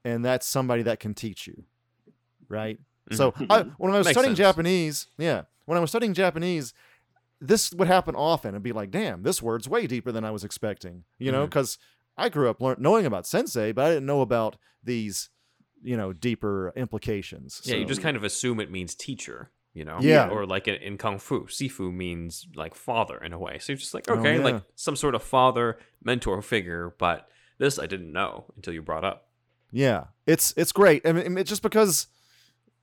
[0.05, 1.65] and that's somebody that can teach you
[2.49, 2.79] right?
[3.11, 3.17] Mm-hmm.
[3.17, 4.47] So I, when i was Makes studying sense.
[4.47, 6.73] japanese yeah when i was studying japanese
[7.41, 10.45] this would happen often and be like damn this word's way deeper than i was
[10.45, 11.47] expecting you know mm-hmm.
[11.47, 11.79] because
[12.17, 15.31] i grew up learn- knowing about sensei but i didn't know about these
[15.83, 19.99] you know deeper implications Yeah, you just kind of assume it means teacher, you know?
[20.01, 20.29] Yeah.
[20.29, 23.59] Or like in, in Kung Fu, Sifu means like father in a way.
[23.59, 24.45] So you're just like, Oh, okay, yeah.
[24.45, 27.29] like some sort of father, mentor figure, but
[27.59, 29.29] this I didn't know until you brought up.
[29.71, 31.07] Yeah, it's it's great.
[31.07, 32.07] I mean, it's just because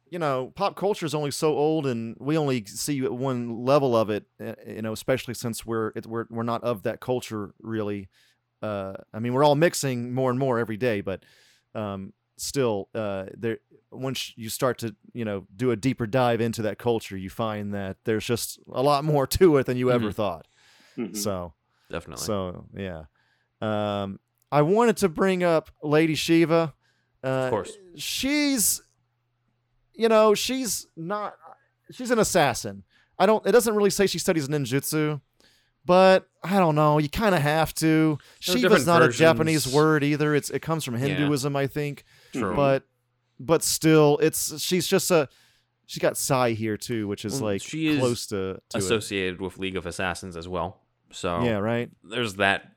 [0.09, 4.09] you know pop culture is only so old, and we only see one level of
[4.09, 4.23] it.
[4.43, 8.09] uh, You know, especially since we're it, we're we're not of that culture really.
[8.61, 11.23] Uh, I mean, we're all mixing more and more every day, but
[11.75, 13.59] um, still, uh, there
[13.91, 17.73] once you start to you know do a deeper dive into that culture, you find
[17.73, 20.15] that there's just a lot more to it than you ever Mhm.
[20.15, 20.47] thought.
[20.95, 21.53] hmm So.
[21.91, 22.23] Definitely.
[22.23, 23.05] So yeah,
[23.61, 24.19] um,
[24.51, 26.73] I wanted to bring up Lady Shiva.
[27.23, 27.71] Uh, Of course.
[27.95, 28.81] she's,
[29.93, 31.33] you know, she's not.
[31.91, 32.83] She's an assassin.
[33.17, 33.45] I don't.
[33.47, 35.19] It doesn't really say she studies ninjutsu,
[35.83, 36.99] but I don't know.
[36.99, 38.19] You kind of have to.
[38.45, 40.35] There are Shiva's not a Japanese word either.
[40.35, 41.07] It's it comes from Yeah.
[41.15, 42.03] Hinduism, I think.
[42.33, 42.55] True.
[42.55, 42.83] But
[43.39, 45.27] but still, it's she's just a.
[45.85, 48.35] She got Sai here too, which is like she is close to,
[48.69, 48.83] to it.
[48.83, 50.81] associated with League of Assassins as well.
[51.11, 51.89] So Yeah, right.
[52.03, 52.73] there's that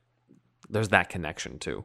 [0.71, 1.85] there's that connection too.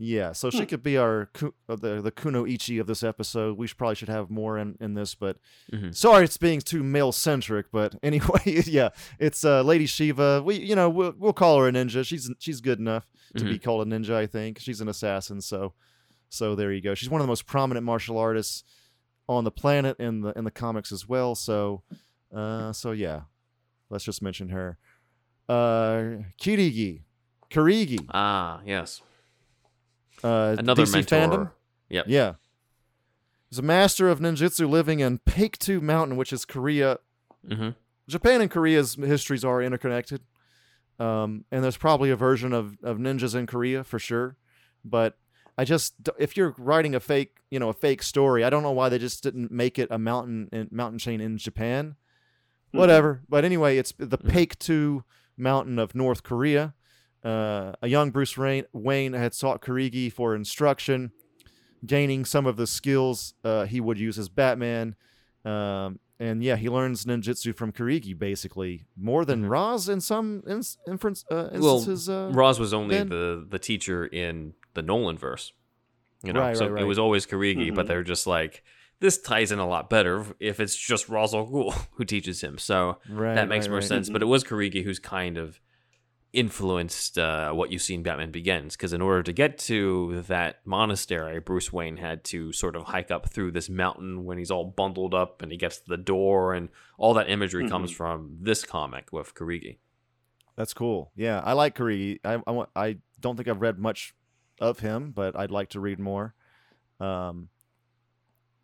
[0.00, 1.28] Yeah, so she could be our
[1.68, 3.58] uh, the the kunoichi of this episode.
[3.58, 5.38] We should, probably should have more in, in this, but
[5.72, 5.92] Mhm.
[5.92, 7.72] sorry it's being too male centric.
[7.72, 10.40] But anyway, yeah, it's uh, Lady Shiva.
[10.44, 12.06] We you know we'll we'll call her a ninja.
[12.06, 14.14] She's she's good enough to be called a ninja.
[14.14, 15.40] I think she's an assassin.
[15.40, 15.72] So
[16.28, 16.94] so there you go.
[16.94, 18.64] She's one of the most prominent martial artists
[19.28, 21.34] on the planet in the in the comics as well.
[21.34, 21.82] So
[22.34, 23.22] uh, so yeah,
[23.90, 24.78] let's just mention her.
[25.48, 27.02] Uh, Kirigi,
[27.50, 28.04] Kirigi.
[28.12, 29.00] Ah, yes.
[30.22, 31.16] uh, Another DC mentor.
[31.16, 31.50] fandom.
[31.88, 32.04] Yep.
[32.08, 32.34] Yeah.
[33.50, 36.98] He's a master of ninjutsu living in Paektu Mountain, which is Korea.
[37.46, 37.70] hmm
[38.08, 40.22] Japan and Korea's histories are interconnected.
[40.98, 44.36] Um, and there's probably a version of, of ninjas in Korea for sure.
[44.84, 45.16] But
[45.60, 48.70] I just, if you're writing a fake, you know, a fake story, I don't know
[48.72, 51.96] why they just didn't make it a mountain in, mountain chain in Japan.
[52.72, 52.78] Mhm.
[52.78, 53.22] Whatever.
[53.28, 54.30] But anyway, it's the Mhm.
[54.30, 55.02] Paektu
[55.36, 56.74] Mountain of North Korea.
[57.24, 61.10] Uh, a young Bruce Wayne, Wayne had sought Kirigi for instruction,
[61.84, 64.94] gaining some of the skills uh, he would use as Batman.
[65.44, 69.50] Um, and yeah, he learns ninjutsu from Kirigi basically more than Mhm.
[69.50, 72.08] Ra's in some ins- inference, uh, Well, instances.
[72.08, 75.52] uh, Ra's was only then- the the teacher in the Nolan verse.
[76.22, 76.82] You know, Right, so right, right.
[76.82, 77.88] it was always Kirigi, but Mhm.
[77.88, 78.62] they're just like
[79.00, 82.58] this ties in a lot better if it's just Ra's al Ghul who teaches him.
[82.58, 83.88] So right, that makes right, more right.
[83.88, 84.10] sense.
[84.10, 85.60] But it was Kirigi who's kind of
[86.32, 90.56] influenced uh, what you see in Batman Begins, because in order to get to that
[90.66, 94.64] monastery, Bruce Wayne had to sort of hike up through this mountain when he's all
[94.64, 96.68] bundled up and he gets to the door, and
[96.98, 97.96] all that imagery comes Mhm.
[97.96, 99.78] from this comic with Kirigi.
[100.56, 101.12] That's cool.
[101.16, 102.18] Yeah, I like Kirigi.
[102.24, 102.66] I, I.
[102.76, 104.14] I don't think I've read much
[104.60, 106.34] of him, but I'd like to read more.
[107.00, 107.48] Um.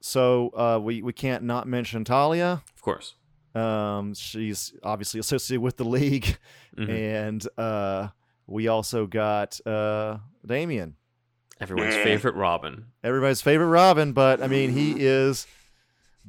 [0.01, 2.63] So uh, we we can't not mention Talia.
[2.75, 3.15] Of course.
[3.55, 6.37] Um, she's obviously associated with the league,
[6.77, 6.89] Mhm.
[6.91, 8.09] and uh,
[8.47, 10.97] we also got uh, Damian,
[11.61, 12.87] Everyone's favorite Robin.
[13.03, 14.13] everybody's favorite Robin.
[14.13, 15.47] But I mean, he is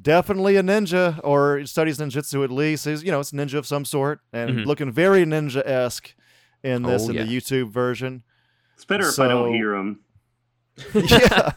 [0.00, 2.84] definitely a ninja, or studies ninjutsu at least.
[2.86, 4.64] He's you know, it's ninja of some sort, and Mhm.
[4.66, 6.14] looking very ninja esque
[6.62, 7.24] in this Oh, in the.
[7.24, 8.22] YouTube version.
[8.76, 10.00] It's better if I don't hear him.
[10.94, 11.52] yeah.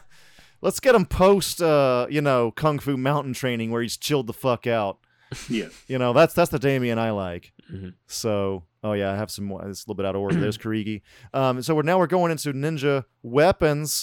[0.62, 4.32] Let's get him post, uh, you know, kung fu mountain training where he's chilled the
[4.32, 4.98] fuck out.
[5.48, 5.68] Yeah.
[5.86, 7.52] You know, that's that's the Damian I like.
[7.72, 7.94] Mhm.
[8.08, 9.64] So, oh yeah, I have some more.
[9.68, 10.40] It's a little bit out of order.
[10.40, 11.02] There's Kirigi.
[11.32, 14.02] Um, so we're now we're going into ninja weapons.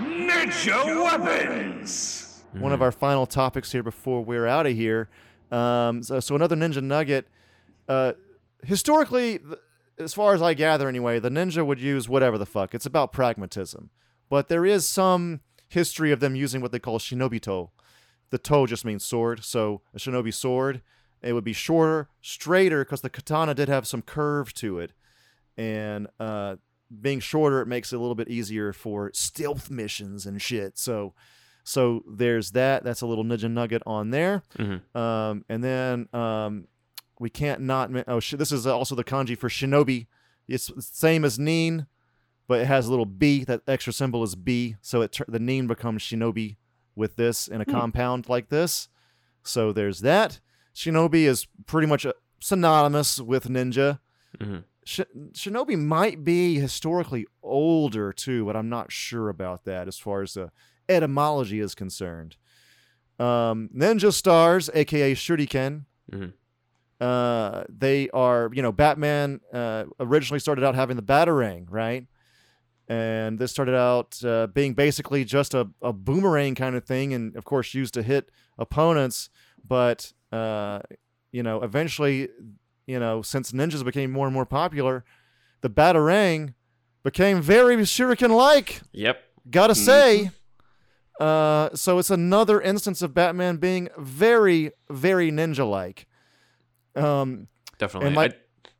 [0.00, 2.42] Ninja weapons!
[2.52, 5.08] One of our final topics here before we're out of here.
[5.52, 7.28] Um, so, so another ninja nugget.
[7.88, 8.14] Uh,
[8.64, 9.58] historically, th-
[9.98, 12.74] as far as I gather, anyway, the ninja would use whatever the fuck.
[12.74, 13.90] It's about pragmatism,
[14.28, 17.70] but there is some history of them using what they call shinobito.
[18.30, 20.82] The toe just means sword, so a shinobi sword.
[21.22, 24.92] It would be shorter, straighter, because the katana did have some curve to it,
[25.56, 26.56] and uh,
[27.00, 30.78] being shorter, it makes it a little bit easier for stealth missions and shit.
[30.78, 31.14] So,
[31.64, 32.82] so there's that.
[32.84, 34.42] That's a little ninja nugget on there.
[34.58, 34.80] Mhm.
[34.96, 36.66] Um, and then um,
[37.22, 37.90] we can't not.
[38.06, 40.06] Oh, sh- this is also the kanji for shinobi.
[40.48, 41.86] It's the same as nin,
[42.48, 43.44] but it has a little b.
[43.44, 46.56] That extra symbol is b, so it the nin becomes shinobi
[46.94, 48.88] with this in a compound like this.
[49.44, 50.40] So there's that.
[50.74, 54.00] Shinobi is pretty much uh synonymous with ninja.
[54.38, 54.64] Mhm.
[54.84, 55.00] Sh-
[55.32, 60.34] Shinobi might be historically older too, but I'm not sure about that as far as
[60.34, 60.50] the
[60.88, 62.36] etymology is concerned.
[63.20, 66.32] Um, Ninja Stars, aka Shuriken, Mhm.
[67.02, 72.06] Uh, they are, you know, Batman uh, originally started out having the Batarang, right?
[72.86, 77.34] And this started out uh, being basically just a, a boomerang kind of thing, and
[77.36, 79.30] of course used to hit opponents.
[79.66, 80.80] But uh,
[81.32, 82.28] you know, eventually,
[82.86, 85.04] you know, since ninjas became more and more popular,
[85.60, 86.54] the Batarang
[87.02, 88.80] became very shuriken-like.
[88.92, 89.20] Yep.
[89.50, 90.30] Gotta say.
[91.18, 96.06] Uh, so it's another instance of Batman being very, very ninja-like.
[96.96, 98.08] Um, Definitely.
[98.08, 98.34] And my-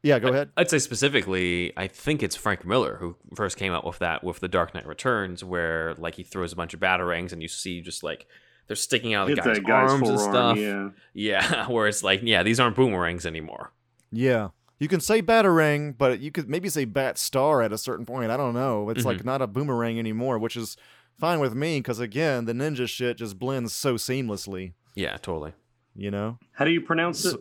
[0.04, 0.50] yeah, go ahead.
[0.56, 4.40] I'd say specifically, I think it's Frank Miller who first came out with that with
[4.40, 7.80] The Dark Knight Returns, where like he throws a bunch of batarangs and you see
[7.80, 8.26] just like
[8.66, 10.56] they're sticking out of the guy's, guy's arms and forearm.
[10.56, 10.58] stuff.
[10.58, 10.88] Yeah.
[11.14, 13.72] Yeah, where it's like, yeah, these aren't boomerangs anymore.
[14.10, 14.48] Yeah.
[14.80, 18.32] You can say batarang, but you could maybe say bat star at a certain point.
[18.32, 18.90] I don't know.
[18.90, 20.76] It's like not a boomerang anymore, which is
[21.20, 24.72] fine with me because again, the ninja shit just blends so seamlessly.
[24.96, 25.52] Yeah, totally.
[25.94, 27.40] You know, How do you pronounce So- it,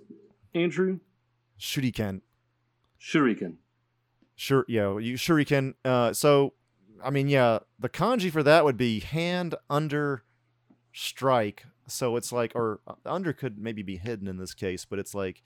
[0.53, 0.99] Andrew?
[1.59, 2.21] shuriken.
[2.99, 3.55] Shuriken.
[4.35, 5.75] Sure, yeah, you shuriken.
[5.85, 6.53] Uh, so,
[7.03, 10.23] I mean, yeah, the kanji for that would be hand under
[10.93, 11.65] strike.
[11.87, 15.13] So it's like, or uh, under could maybe be hidden in this case, but it's
[15.13, 15.43] like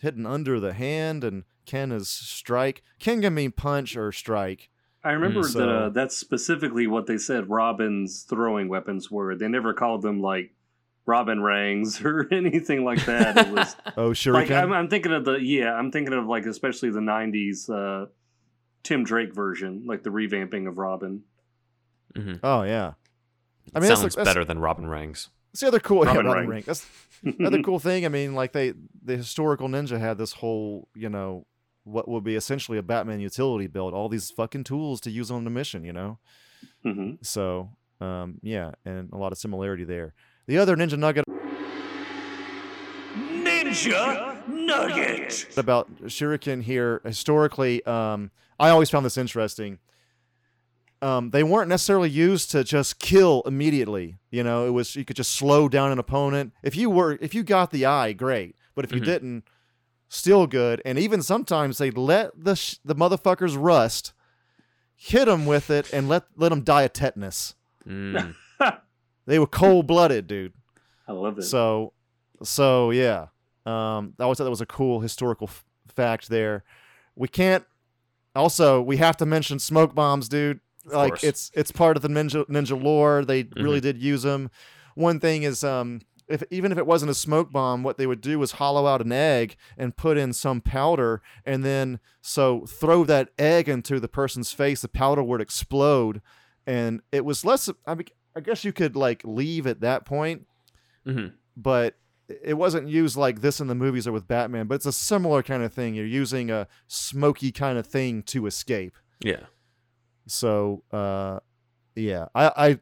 [0.00, 2.82] hidden under the hand, and ken is strike.
[2.98, 4.70] Ken can mean punch or strike.
[5.02, 9.34] I remember Mm, that uh, that's specifically what they said Robin's throwing weapons were.
[9.34, 10.54] They never called them like
[11.06, 13.36] Robin rangs or anything like that.
[13.36, 14.32] It was Oh, sure.
[14.34, 18.06] like I'm, I'm thinking of the yeah, I'm thinking of like especially the '90s uh,
[18.82, 21.22] Tim Drake version, like the revamping of Robin.
[22.14, 22.92] hmm Oh yeah.
[23.74, 25.28] I I mean, mean, that's, sounds that's, better than Robin Rangs.
[25.52, 26.04] that's the other cool.
[26.04, 26.48] yeah, Robin Robin Ring.
[26.50, 26.62] Ring.
[26.66, 26.86] That's
[27.38, 28.04] another cool thing.
[28.04, 28.72] I mean, like they,
[29.04, 31.46] the historical ninja had this whole, you know,
[31.84, 35.44] what would be essentially a Batman utility build, all these fucking tools to use on
[35.44, 36.18] the mission, you know.
[36.82, 37.70] hmm So
[38.00, 40.14] um, yeah, and a lot of similarity there.
[40.50, 41.24] The other ninja nugget
[43.16, 45.56] Ninja Nugget.
[45.56, 49.78] about shuriken here historically um, i always found this interesting
[51.02, 55.14] um, they weren't necessarily used to just kill immediately you know it was you could
[55.14, 58.84] just slow down an opponent if you were if you got the eye great but
[58.84, 59.04] if you Mhm.
[59.04, 59.44] didn't
[60.08, 64.12] still good and even sometimes they let the sh- the motherfuckers rust
[64.96, 67.54] hit them with it and let let them die of tetanus
[67.88, 68.34] Mm.
[69.30, 70.52] they were cold-blooded dude
[71.08, 71.42] I love it.
[71.42, 71.92] so,
[72.42, 73.26] so yeah.
[73.66, 76.64] Um, I always thought that was a cool historical f- fact there.
[77.16, 77.64] We can't.
[78.34, 80.60] Also, we have to mention smoke bombs, dude.
[80.86, 81.24] Of like course.
[81.24, 83.24] it's it's part of the ninja ninja lore.
[83.24, 84.50] They really did use them.
[84.94, 88.20] One thing is, um, if even if it wasn't a smoke bomb, what they would
[88.20, 93.04] do is hollow out an egg and put in some powder, and then so throw
[93.04, 94.80] that egg into the person's face.
[94.80, 96.22] The powder would explode,
[96.66, 97.68] and it was less.
[97.86, 98.06] I mean,
[98.36, 100.46] I guess you could like leave at that point
[101.06, 101.32] Mhm.
[101.56, 101.96] but
[102.44, 105.42] it wasn't used like this in the movies or with Batman, but it's a similar
[105.42, 105.94] kind of thing.
[105.94, 108.96] You're using a smoky kind of thing to escape.
[109.20, 109.46] Yeah.
[110.26, 111.40] So, uh,
[111.96, 112.78] yeah, I, I,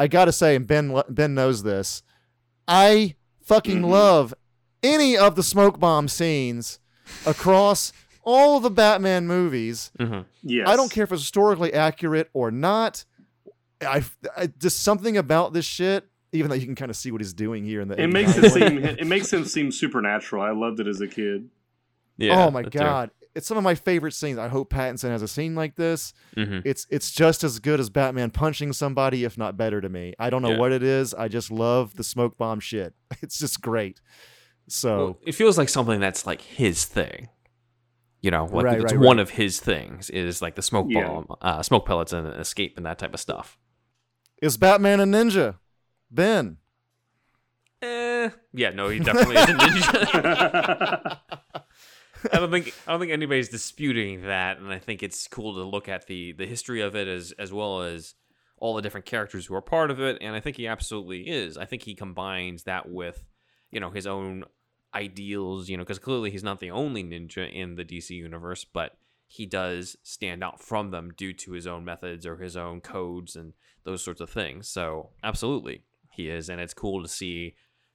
[0.00, 2.02] I gotta say, and Ben, Ben knows this.
[2.66, 3.14] I
[3.44, 3.88] fucking Mhm.
[3.90, 4.34] love
[4.82, 6.80] any of the smoke bomb scenes
[7.24, 7.92] across
[8.24, 9.92] all of the Batman movies.
[9.98, 10.68] hmm yes.
[10.68, 13.04] I don't care if it's historically accurate or not.
[13.84, 14.02] I,
[14.36, 16.08] I just something about this shit.
[16.34, 18.36] Even though you can kind of see what he's doing here in the It makes
[18.38, 20.42] it seem it makes him seem supernatural.
[20.42, 21.50] I loved it as a kid.
[22.16, 22.46] Yeah.
[22.46, 24.38] oh my god, it's some of my favorite scenes.
[24.38, 26.14] I hope Pattinson has a scene like this.
[26.34, 30.14] hmm It's it's just as good as Batman punching somebody, if not better to me.
[30.18, 30.58] I don't know Yeah.
[30.58, 31.12] what it is.
[31.12, 32.94] I just love the smoke bomb shit.
[33.22, 34.00] It's just great.
[34.68, 37.28] So Well, it feels like something that's like his thing.
[38.22, 39.22] You know, like Right, it's right, one right.
[39.22, 41.08] of his things is like the smoke Yeah.
[41.08, 43.58] bomb, uh, smoke pellets, and escape and that type of stuff.
[44.42, 45.56] Is Batman a ninja?
[46.10, 46.58] Ben.
[47.80, 51.18] Eh, yeah, no, he definitely is a ninja.
[52.32, 55.64] I don't think I don't think anybody's disputing that, and I think it's cool to
[55.64, 58.14] look at the the history of it as as well as
[58.58, 61.56] all the different characters who are part of it, and I think he absolutely is.
[61.56, 63.24] I think he combines that with
[63.70, 64.44] you know his own
[64.94, 68.98] ideals, you know, because clearly he's not the only ninja in the DC universe, but
[69.26, 73.34] he does stand out from them due to his own methods or his own codes
[73.34, 73.54] and
[73.84, 74.68] those sorts of things.
[74.68, 77.54] So absolutely, he is, and it's cool to see.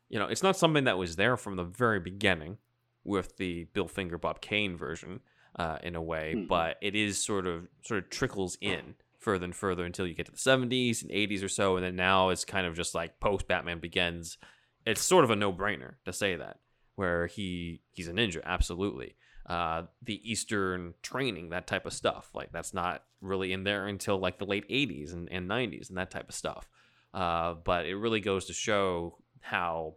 [0.10, 2.58] You know, it's not something that was there from the very beginning
[3.04, 5.20] with the Bill Finger Bob Kane version,
[5.58, 6.48] uh, in a way, Mhm.
[6.48, 10.26] but it is sort of sort of trickles in further and further until you get
[10.28, 13.20] to the 70s and 80s or so, and then now it's kind of just like
[13.20, 14.38] post Batman Begins.
[14.86, 16.60] It's sort of a no brainer to say that,
[16.96, 19.16] where he he's a ninja, absolutely.
[19.48, 24.18] Uh, the Eastern training, that type of stuff, like that's not really in there until
[24.18, 26.70] like the late 80s and, and 90s and that type of stuff.
[27.14, 29.96] Uh, but it really goes to show how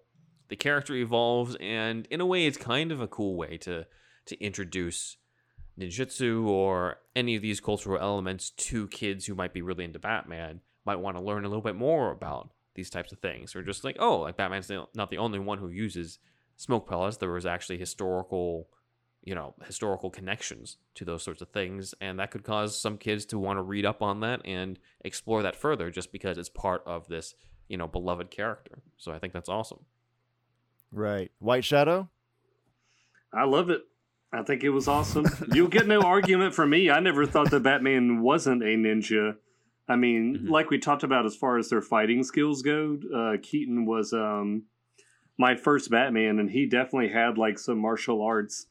[0.48, 3.86] the character evolves, and in a way, it's kind of a cool way to
[4.26, 5.16] to introduce
[5.78, 10.60] ninjutsu or any of these cultural elements to kids who might be really into Batman,
[10.84, 13.84] might want to learn a little bit more about these types of things, or just
[13.84, 16.18] like, oh, like Batman's not the only one who uses
[16.56, 17.16] smoke pellets.
[17.16, 18.68] There was actually historical,
[19.22, 23.24] you know, historical connections to those sorts of things, and that could cause some kids
[23.26, 26.82] to want to read up on that and explore that further, just because it's part
[26.86, 27.34] of this,
[27.68, 28.82] you know, beloved character.
[28.96, 29.80] So I think that's awesome.
[30.92, 31.30] Right.
[31.38, 32.08] White Shadow?
[33.32, 33.82] I love it.
[34.32, 35.26] I think it was awesome.
[35.52, 36.90] You'll get no argument from me.
[36.90, 39.36] I never thought that Batman wasn't a ninja.
[39.88, 40.48] I mean, Mhm.
[40.50, 44.64] like we talked about as far as their fighting skills go, uh, Keaton was um,
[45.36, 48.66] my first Batman, and he definitely had like some martial arts,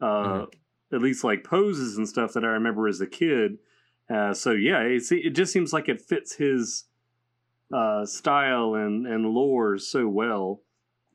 [0.00, 0.46] uh,
[0.92, 3.58] at least like poses and stuff that I remember as a kid.
[4.08, 6.84] Uh, so yeah, it just seems like it fits his
[7.72, 10.62] uh, style and and lore so well,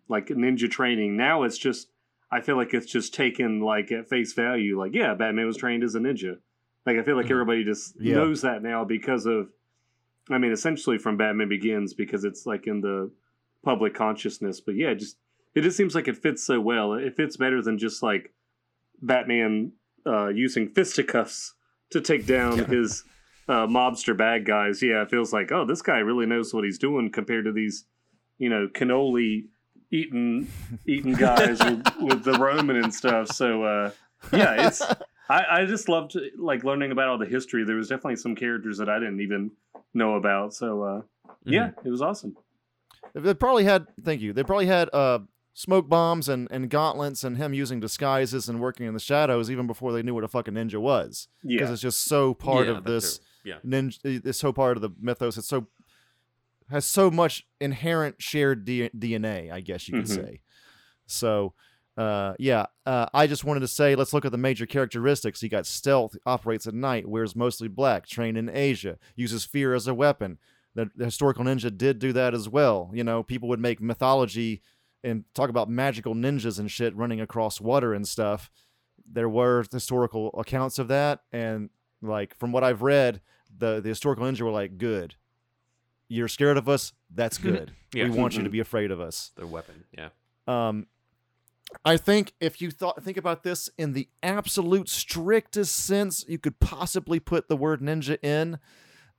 [0.07, 1.17] like ninja training.
[1.17, 1.89] Now it's just
[2.31, 4.79] I feel like it's just taken like at face value.
[4.79, 6.37] Like, yeah, Batman was trained as a ninja.
[6.85, 7.31] Like, I feel like Mhm.
[7.31, 8.15] everybody just Yeah.
[8.15, 9.49] knows that now because of,
[10.29, 13.11] I mean, essentially from Batman Begins because it's like in the
[13.63, 14.59] public consciousness.
[14.61, 15.17] But yeah, just
[15.55, 16.93] it just seems like it fits so well.
[16.93, 18.33] It fits better than just like
[19.01, 19.73] Batman
[20.05, 21.53] uh, using fisticuffs
[21.91, 23.03] to take down his
[23.47, 24.81] uh, mobster bad guys.
[24.81, 27.85] Yeah, it feels like, oh, this guy really knows what he's doing compared to these,
[28.37, 29.45] you know, cannoli
[29.91, 30.47] eating
[30.85, 33.27] eating guys with, with the Roman and stuff.
[33.27, 33.91] So uh,
[34.31, 34.81] yeah, it's
[35.29, 37.63] I, I just loved like learning about all the history.
[37.63, 39.51] There was definitely some characters that I didn't even
[39.93, 40.53] know about.
[40.53, 41.01] So uh,
[41.45, 42.35] yeah, it was awesome.
[43.13, 43.87] They probably had.
[44.03, 44.33] Thank you.
[44.33, 45.19] They probably had uh,
[45.57, 49.65] smoke bombs and, and gauntlets and him using disguises and working in the shadows even
[49.65, 51.29] before they knew what a fucking ninja was.
[51.41, 51.73] Because Yeah.
[51.73, 53.21] it's just so part Yeah, of this.
[53.45, 53.55] Yeah.
[53.65, 53.97] ninja.
[54.03, 55.37] It's so part of the mythos.
[55.37, 55.67] It's so
[56.69, 59.51] has so much inherent shared D- DNA.
[59.51, 60.15] I guess you could Mhm.
[60.15, 60.41] say.
[61.05, 61.53] So,
[61.95, 65.39] uh, yeah, uh, I just wanted to say let's look at the major characteristics.
[65.41, 69.87] He got stealth, operates at night, wears mostly black, trained in Asia, uses fear as
[69.87, 70.37] a weapon.
[70.73, 72.89] The, the historical ninja did do that as well.
[72.93, 74.61] You know, people would make mythology
[75.05, 78.49] and talk about magical ninjas and shit running across water and stuff.
[79.09, 81.69] There were historical accounts of that, and
[82.01, 83.21] like from what I've read,
[83.55, 85.15] the the historical ninja were like, "Good,
[86.07, 86.91] you're scared of us.
[87.09, 87.71] That's good.
[87.93, 88.05] Yeah.
[88.05, 89.85] We want you to be afraid of us." Their weapon.
[89.95, 90.09] Yeah.
[90.47, 90.87] Um,
[91.83, 96.59] I think if you thought think about this in the absolute strictest sense you could
[96.59, 98.59] possibly put the word ninja in,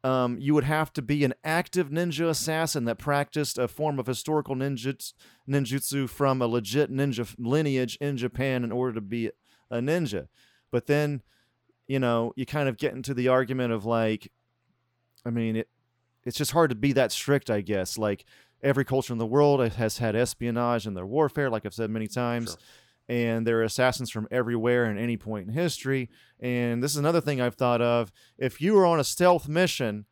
[0.06, 4.06] um, you would have to be an active ninja assassin that practiced a form of
[4.06, 5.12] historical ninjutsu,
[5.48, 9.32] ninjutsu from a legit ninja lineage in Japan in order to be
[9.68, 10.28] a ninja.
[10.70, 11.22] But then,
[11.88, 14.30] you know, you kind of get into the argument of like,
[15.24, 15.68] I mean, it
[16.24, 17.98] it's just hard to be that strict, I guess.
[17.98, 18.24] Like
[18.62, 22.06] every culture in the world has had espionage in their warfare, like I've said many
[22.06, 22.50] times.
[22.50, 22.58] Sure.
[23.08, 26.10] And there are assassins from everywhere and any point in history.
[26.40, 28.10] And this is another thing I've thought of.
[28.36, 30.06] If you were on a stealth mission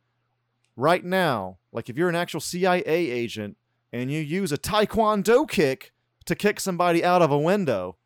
[0.77, 3.57] right now, like if you're an actual CIA agent
[3.91, 5.91] and you use a taekwondo kick
[6.25, 7.97] to kick somebody out of a window,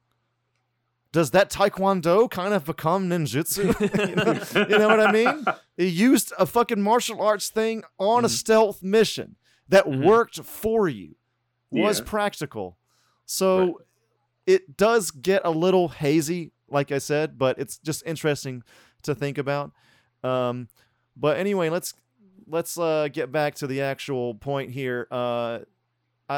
[1.12, 3.66] does that taekwondo kind of become ninjutsu?
[4.10, 4.16] you,
[4.66, 5.46] know, you know what I mean?
[5.78, 8.32] He used a fucking martial arts thing on a Mhm.
[8.32, 9.38] stealth mission
[9.70, 10.04] that Mhm.
[10.06, 11.16] worked for you,
[11.72, 12.06] was Yeah.
[12.06, 12.78] practical.
[13.26, 13.74] So Right.
[14.50, 18.64] It does get a little hazy, like I said, but it's just interesting
[19.04, 19.72] to think about.
[20.24, 20.70] Um,
[21.16, 21.94] but anyway, let's
[22.48, 25.08] let's uh, get back to the actual point here.
[25.12, 25.60] Uh,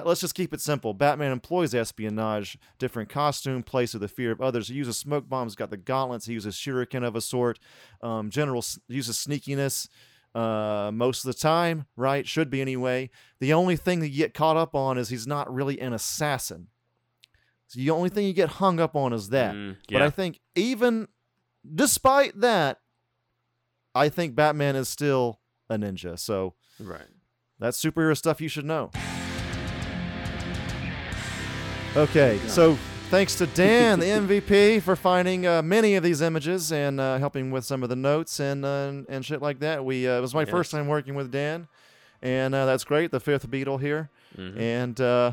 [0.03, 0.93] let's just keep it simple.
[0.93, 4.67] Batman employs espionage, different costume, plays with the fear of others.
[4.67, 6.25] He uses smoke bombs, got the gauntlets.
[6.25, 7.59] He uses shuriken of a sort.
[8.01, 9.87] Um, general uses sneakiness
[10.35, 12.27] uh, most of the time, right?
[12.27, 13.09] Should be anyway.
[13.39, 16.67] The only thing that you get caught up on is he's not really an assassin.
[17.71, 19.55] So the only thing you get hung up on is that.
[19.55, 20.01] Mm, But.
[20.01, 21.07] I think even
[21.73, 22.79] despite that,
[23.95, 26.19] I think Batman is still a ninja.
[26.19, 27.07] So right.
[27.59, 28.91] that's superhero stuff you should know.
[31.95, 32.75] Okay, so
[33.09, 34.05] thanks to Dan, the
[34.41, 37.95] MVP, for finding uh, many of these images and uh, helping with some of the
[37.95, 39.85] notes and uh, and shit like that.
[39.85, 41.69] We uh, it was my first time working with Dan,
[42.21, 43.11] and uh, that's great.
[43.11, 44.57] The fifth Beatle here, Mhm.
[44.59, 45.31] and uh,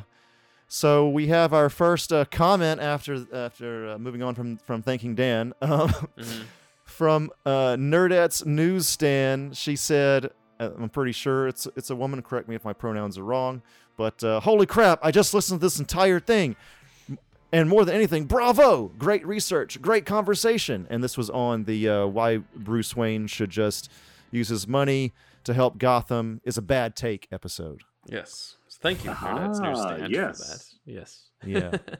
[0.69, 5.15] so we have our first uh, comment after after uh, moving on from from thanking
[5.15, 5.53] Dan.
[5.63, 6.43] Um, Mhm.
[6.85, 9.57] from uh, Nerdette's newsstand.
[9.57, 12.23] She said, uh, "I'm pretty sure it's it's a woman.
[12.23, 13.63] Correct me if my pronouns are wrong,
[13.97, 14.99] but uh, holy crap!
[15.03, 16.57] I just listened to this entire thing,
[17.53, 18.89] and more than anything, bravo!
[18.99, 20.87] Great research, great conversation.
[20.91, 23.91] And this was on the uh, why Bruce Wayne should just
[24.31, 25.13] use his money
[25.45, 27.83] to help Gotham is a bad take episode.
[28.07, 28.57] Yes.
[28.81, 30.39] Thank you, Nerdette's Ah, Newsstand, yes.
[30.39, 30.49] for
[30.91, 30.93] that.
[30.95, 31.29] Yes.
[31.45, 31.71] Yeah.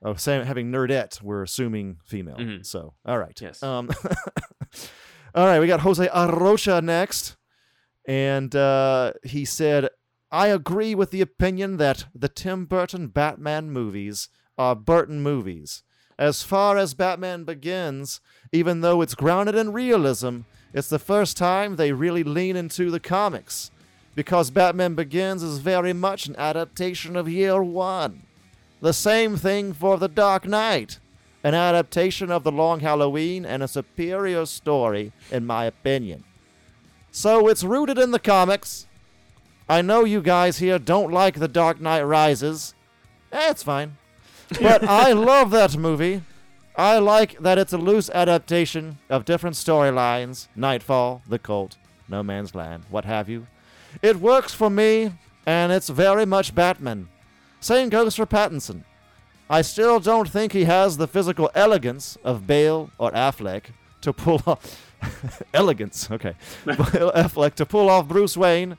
[0.00, 2.36] Oh, saying having nerdette, we're assuming female.
[2.36, 2.64] Mhm.
[2.64, 3.36] So, all right.
[3.40, 3.60] Yes.
[3.64, 3.90] Um,
[5.34, 7.36] all right, we got Jose Arrocha next,
[8.06, 9.88] and uh, he said,
[10.30, 15.82] "I agree with the opinion that the Tim Burton Batman movies are Burton movies.
[16.16, 18.20] As far as Batman Begins,
[18.52, 23.00] even though it's grounded in realism, it's the first time they really lean into the
[23.00, 23.72] comics."
[24.18, 28.24] Because Batman Begins is very much an adaptation of Year One.
[28.80, 30.98] The same thing for The Dark Knight,
[31.44, 36.24] an adaptation of The Long Halloween and a superior story, in my opinion.
[37.12, 38.88] So it's rooted in the comics.
[39.68, 42.74] I know you guys here don't like The Dark Knight Rises.
[43.30, 43.98] Eh, it's fine.
[44.60, 46.22] But I love that movie.
[46.74, 51.76] I like that it's a loose adaptation of different storylines Knightfall, The Cult,
[52.08, 53.46] No Man's Land, what have you.
[54.02, 55.12] It works for me,
[55.46, 57.08] and it's very much Batman.
[57.60, 58.84] Same goes for Pattinson.
[59.50, 63.64] I still don't think he has the physical elegance of Bale or Affleck
[64.02, 64.92] to pull off
[65.54, 66.10] elegance.
[66.10, 66.34] Okay,
[66.66, 68.76] Bale Affleck to pull off Bruce Wayne,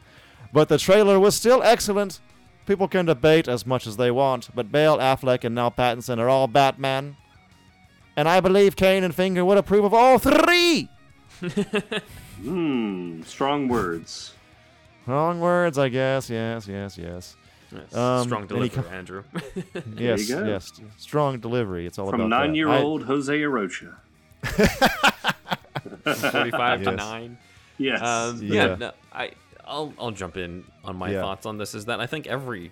[0.53, 2.19] but the trailer was still excellent.
[2.67, 6.29] People can debate as much as they want, but Bale, Affleck, and now Pattinson are
[6.29, 7.17] all Batman,
[8.15, 10.89] and I believe Kane and Finger would approve of all three.
[12.41, 14.33] Hmm, strong words.
[15.09, 16.29] Wrong words, I guess.
[16.29, 17.35] Yes, yes, yes.
[17.71, 17.95] Yes.
[17.95, 19.23] Um, Strong delivery, co- Andrew.
[19.95, 20.43] Yes, go.
[20.45, 20.71] yes.
[20.97, 21.85] Strong delivery.
[21.85, 22.37] It's all about From that.
[22.39, 23.95] Nine-year-old Jose Arrocha.
[26.03, 27.37] 45 to 9.
[27.77, 28.01] Yes.
[28.01, 28.53] Um, Yeah.
[28.67, 29.31] yeah, no, I,
[29.65, 31.21] I'll, I'll jump in on my Yeah.
[31.21, 31.75] thoughts on this.
[31.75, 32.71] Is that I think every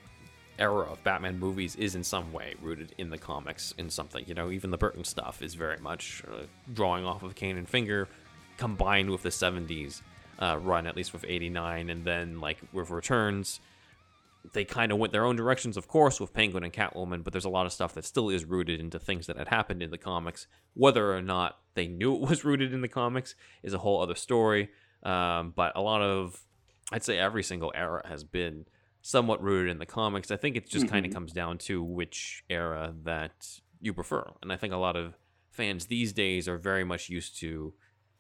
[0.59, 4.23] era of Batman movies is in some way rooted in the comics in something.
[4.27, 7.69] You know, even the Burton stuff is very much uh, drawing off of Kane and
[7.69, 8.07] Finger,
[8.57, 10.01] combined with the '70s
[10.39, 13.59] uh, run, at least with '89, and then like with Returns.
[14.53, 17.43] They kind of went their own directions, of course, with Penguin and Catwoman, but there's
[17.43, 19.97] a lot of stuff that still is rooted into things that had happened in the
[19.97, 20.47] comics.
[20.73, 24.15] Whether or not they knew it was rooted in the comics is a whole other
[24.15, 24.69] story.
[25.03, 26.45] Um, but a lot of,
[26.91, 28.65] I'd say every single era has been
[29.01, 30.31] somewhat rooted in the comics.
[30.31, 33.47] I think it just kind of comes down to which era that
[33.79, 34.29] you prefer.
[34.41, 35.17] And I think a lot of
[35.49, 37.73] fans these days are very much used to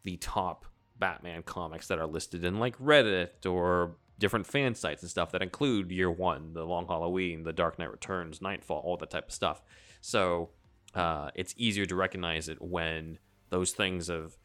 [0.03, 0.65] the top
[0.99, 5.41] Batman comics that are listed in like Reddit or different fan sites and stuff that
[5.41, 9.33] include Year One, The Long Halloween, The Dark Knight Returns, Knightfall, all that type of
[9.33, 9.61] stuff.
[10.01, 10.49] So
[10.95, 13.19] uh, it's easier to recognize it when
[13.49, 14.37] those things have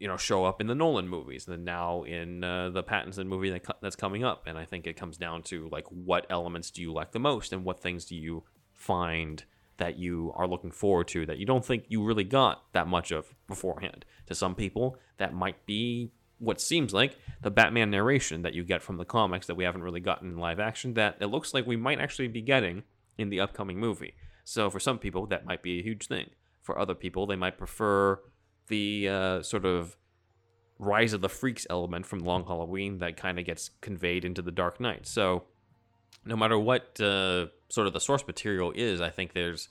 [0.00, 3.50] you know show up in the Nolan movies than now in uh, the Pattinson movie
[3.50, 4.44] that co- that's coming up.
[4.46, 7.52] And I think it comes down to like what elements do you like the most,
[7.52, 9.44] and what things do you find
[9.78, 13.10] that you are looking forward to that you don't think you really got that much
[13.10, 14.04] of beforehand.
[14.26, 18.82] To some people, that might be what seems like the Batman narration that you get
[18.82, 21.66] from the comics that we haven't really gotten in live action that it looks like
[21.66, 22.82] we might actually be getting
[23.18, 24.14] in the upcoming movie.
[24.44, 26.30] So for some people, that might be a huge thing.
[26.62, 28.20] For other people, they might prefer
[28.68, 29.96] the uh, sort of
[30.78, 34.50] rise of the freaks element from Long Halloween that kind of gets conveyed into the
[34.50, 35.06] Dark Knight.
[35.06, 35.44] So
[36.24, 39.68] no matter what uh, sort of the source material is, I think there's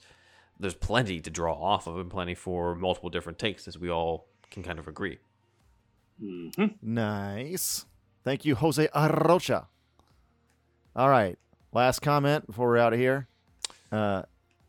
[0.58, 4.26] there's plenty to draw off of and plenty for multiple different takes, as we all
[4.50, 5.18] can kind of agree.
[6.82, 7.86] Nice.
[8.22, 9.66] Thank you, Jose Arrocha.
[10.96, 11.38] All right.
[11.72, 13.26] Last comment before we're out of here.
[13.90, 14.22] Uh,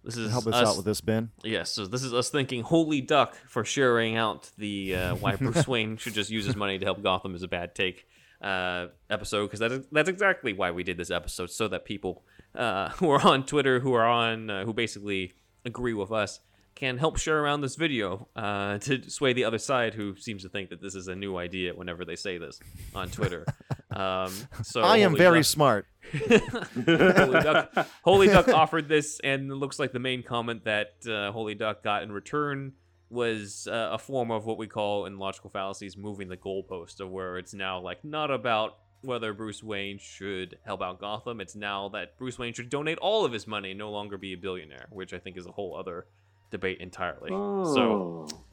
[0.03, 1.29] This is help us, us out with this, Ben.
[1.43, 5.67] Yes, so this is us thinking, holy duck, for sharing out the uh, why Bruce
[5.69, 8.07] Wayne should just use his money to help Gotham is a bad take
[8.45, 12.23] uh, episode, because that's, that's exactly why we did this episode, so that people
[12.53, 15.33] uh, who are on Twitter, who are on, uh, who basically
[15.65, 16.39] agree with us,
[16.75, 20.49] can help share around this video uh, to sway the other side, who seems to
[20.49, 22.59] think that this is a new idea whenever they say this
[22.93, 23.45] on Twitter.
[23.95, 25.87] Um, so I am Holy very Duck- smart.
[26.11, 31.31] Holy Duck, Holy Duck offered this, and it looks like the main comment that uh,
[31.31, 32.73] Holy Duck got in return
[33.15, 37.09] was uh, a form of what we call in logical fallacies moving the goalpost, of
[37.09, 41.41] where it's now like not about whether Bruce Wayne should help out Gotham.
[41.41, 44.33] It's now that Bruce Wayne should donate all of his money and no longer be
[44.33, 46.07] a billionaire, which I think is a whole other
[46.51, 47.29] debate entirely.
[47.29, 48.45] So Oh.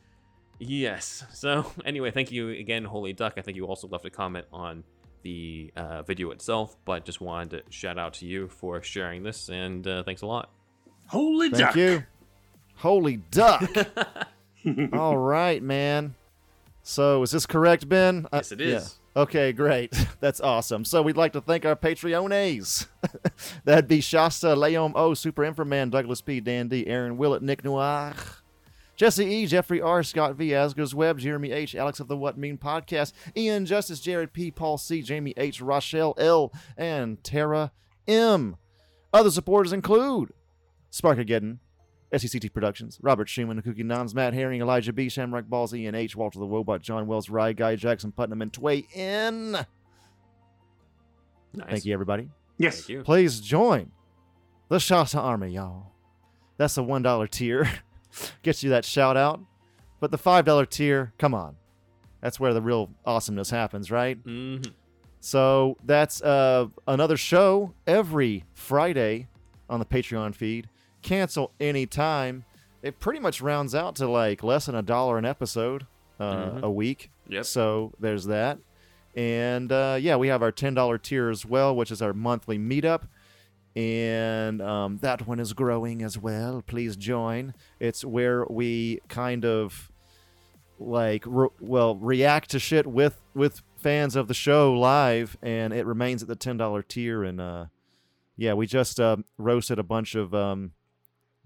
[0.59, 1.25] Yes.
[1.33, 3.35] So anyway, thank you again, Holy Duck.
[3.37, 4.85] I think you also left a comment on
[5.23, 9.49] the uh, video itself, but just wanted to shout out to you for sharing this,
[9.49, 10.51] and uh, thanks a lot.
[11.07, 11.75] Holy Thank duck.
[11.75, 12.05] Thank you.
[12.77, 13.71] Holy duck.
[14.93, 16.15] All right, man.
[16.83, 18.27] So is this correct, Ben?
[18.33, 18.99] Uh, Yes, it is.
[19.17, 19.23] yeah.
[19.23, 19.93] Okay, great.
[20.21, 20.85] That's awesome.
[20.85, 22.87] So we'd like to thank our Patreones.
[23.65, 28.15] That'd be Shasta, Leom O, Super Inframan, Douglas P, Dan D, Aaron Willett, Nick Noir,
[28.97, 32.57] Jesse E, Jeffrey R, Scott V, Asgers Webb, Jeremy H, Alex of the What Mean
[32.57, 37.71] Podcast, Ian Justice, Jared P, Paul C, Jamie H, Rochelle L, and Tara
[38.09, 38.57] M.
[39.13, 40.33] Other supporters include
[40.91, 41.59] Sparkageddon,
[42.17, 46.15] SECT Productions, Robert Schumann, The Cookie Nons, Matt Herring, Elijah B, Shamrock Balls, Ian H,
[46.15, 49.53] Walter the Wobot, John Wells, Rye Guy, Jackson Putnam, and Tway N.
[51.55, 51.69] Nice.
[51.69, 52.29] Thank you, everybody.
[52.59, 52.79] Yes.
[52.79, 53.03] Thank you.
[53.03, 53.91] Please join
[54.69, 55.93] the Shasta Army, y'all.
[56.57, 57.69] That's a $1 tier.
[58.43, 59.41] Gets you that shout out.
[60.01, 61.57] But the $5 tier, come on.
[62.21, 64.23] That's where the real awesomeness happens, right?
[64.25, 64.71] Mm-hmm.
[65.21, 69.29] So that's uh, another show every Friday
[69.69, 70.69] on the Patreon feed.
[71.03, 72.45] Cancel anytime.
[72.83, 75.87] It pretty much rounds out to like less than a dollar an episode
[76.19, 76.63] uh, Mhm.
[76.63, 77.11] a week.
[77.29, 77.45] Yep.
[77.45, 78.59] So there's that.
[79.15, 83.03] And uh, yeah, we have our $10 tier as well, which is our monthly meetup.
[83.75, 86.63] And um, that one is growing as well.
[86.67, 87.55] Please join.
[87.81, 89.91] It's where we kind of
[90.79, 95.87] like re- well react to shit with with fans of the show live and it
[95.87, 97.67] remains at the $10 tier and uh
[98.37, 100.73] yeah we just uh, roasted a bunch of um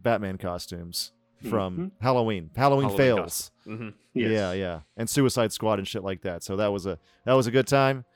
[0.07, 1.13] batman costumes
[1.51, 2.49] from halloween.
[2.57, 3.51] Halloween, Halloween fails.
[3.65, 4.31] hmm Yes.
[4.31, 4.81] yeah yeah.
[4.97, 6.43] And suicide squad and shit like that.
[6.43, 8.07] So that was a that was a good time.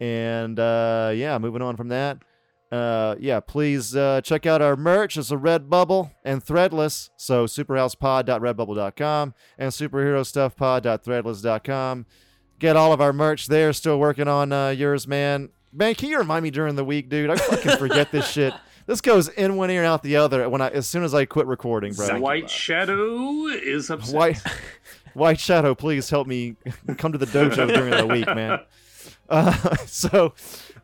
[0.00, 2.18] And uh yeah moving on from that.
[2.70, 5.16] Uh yeah please uh check out our merch.
[5.16, 7.08] It's a redbubble and threadless.
[7.16, 12.06] So superhousepod.redbubble.com and superherostuffpod.threadless.com
[12.58, 13.72] get all of our merch there.
[13.72, 15.48] Still working on uh yours man.
[15.72, 17.30] Man can you remind me during the week dude?
[17.30, 18.52] I fucking forget this shit
[18.90, 21.24] this goes in one ear and out the other when i as soon as i
[21.24, 24.14] quit recording bro White Shadow is upset.
[24.14, 24.42] White
[25.14, 26.56] White Shadow, please help me
[26.98, 28.60] come to the dojo during the week, man.
[29.28, 30.34] Uh, so,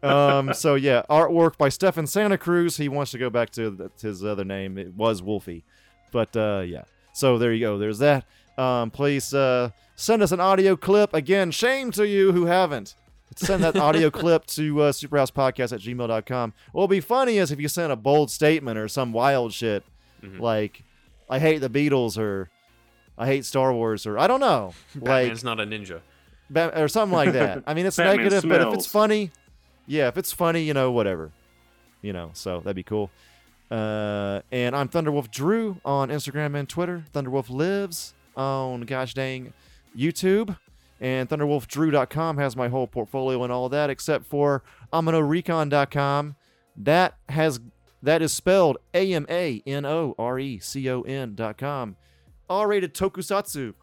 [0.02, 2.76] um, so yeah, artwork by Stefan Santa Cruz.
[2.76, 4.78] He wants to go back to th- his other name.
[4.78, 5.64] It was Wolfie,
[6.12, 6.82] but uh, yeah.
[7.12, 7.78] So there you go.
[7.78, 8.24] There's that.
[8.58, 11.14] Um, please uh, send us an audio clip.
[11.14, 12.94] Again, shame to you who haven't.
[13.36, 16.54] Send that audio clip to uh, superhousepodcast at gmail.com.
[16.72, 19.84] What will be funny is if you send a bold statement or some wild shit
[20.22, 20.40] Mhm.
[20.40, 20.82] like,
[21.28, 22.48] I hate the Beatles or
[23.18, 24.72] I hate Star Wars or I don't know.
[24.94, 26.00] like, Batman's not a ninja.
[26.48, 27.62] Ba- or something like that.
[27.66, 29.30] I mean, it's negative, but if it's funny,
[29.86, 31.32] yeah, if it's funny, you know, whatever,
[32.02, 33.10] you know, so that'd be cool.
[33.70, 37.04] Uh, and I'm Thunderwolf Drew on Instagram and Twitter.
[37.12, 39.52] Thunderwolf lives on gosh dang
[39.96, 40.56] YouTube,
[41.00, 44.62] and ThunderwolfDrew.com has my whole portfolio and all that, except for
[44.92, 46.36] AmanoRecon.com.
[46.76, 47.60] That has
[48.02, 51.96] that is spelled A M A N O R E C O N dot com.
[52.48, 53.74] R-rated tokusatsu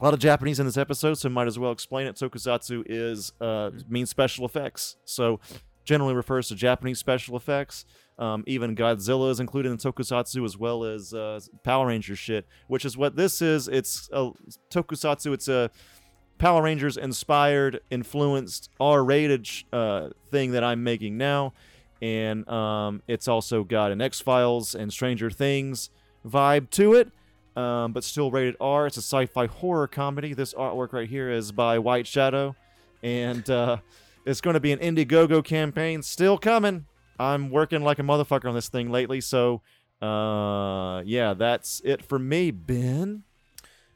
[0.00, 2.16] a lot of Japanese in this episode, so might as well explain it.
[2.16, 5.40] Tokusatsu is uh, means special effects, so
[5.84, 7.84] generally refers to Japanese special effects.
[8.18, 12.84] Um, even Godzilla is included in Tokusatsu as well as uh, Power Rangers shit, which
[12.84, 13.66] is what this is.
[13.66, 14.30] It's a
[14.70, 15.32] Tokusatsu.
[15.32, 15.70] It's a
[16.38, 21.52] Power Rangers inspired, influenced R-rated uh, thing that I'm making now,
[22.02, 25.90] and um, it's also got an X Files and Stranger Things
[26.26, 27.10] vibe to it
[27.56, 28.86] um, but still rated R.
[28.86, 30.34] It's a sci-fi horror comedy.
[30.34, 32.56] This artwork right here is by White Shadow,
[33.02, 33.78] and uh,
[34.24, 36.02] it's going to be an Indiegogo campaign.
[36.02, 36.86] Still coming.
[37.18, 39.62] I'm working like a motherfucker on this thing lately, so
[40.02, 43.22] uh, yeah, that's it for me, Ben.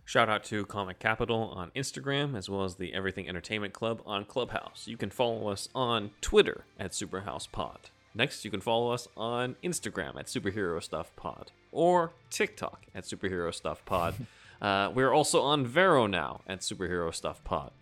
[0.09, 4.25] Shout out to Comic Capital on Instagram, as well as the Everything Entertainment Club on
[4.25, 4.85] Clubhouse.
[4.87, 7.77] You can follow us on Twitter at SuperhousePod.
[8.15, 13.55] Next, you can follow us on Instagram at Superhero Stuff Pod or TikTok at Superhero
[13.55, 14.15] Stuff Pod.
[14.63, 17.73] uh, we're also on Vero now at Superhero Stuff Pod.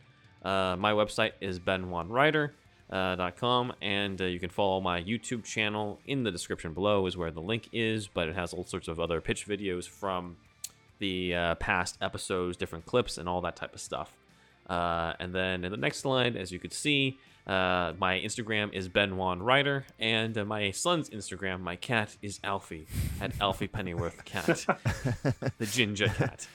[0.43, 6.32] Uh, my website is benwanwriter.com, and uh, you can follow my YouTube channel in the
[6.32, 8.09] description below, is where the link is.
[8.09, 10.39] But it has all sorts of other pitch videos from
[10.98, 14.16] the uh, past episodes, different clips, and all that type of stuff.
[14.68, 18.89] Uh, and then in the next slide, as you could see, uh, my Instagram is
[18.89, 22.89] Ben Wan Writer, and uh, my son's Instagram, my cat, is Alfie
[23.20, 24.48] at Alfie Pennyworth Cat,
[25.59, 26.48] the ginger cat.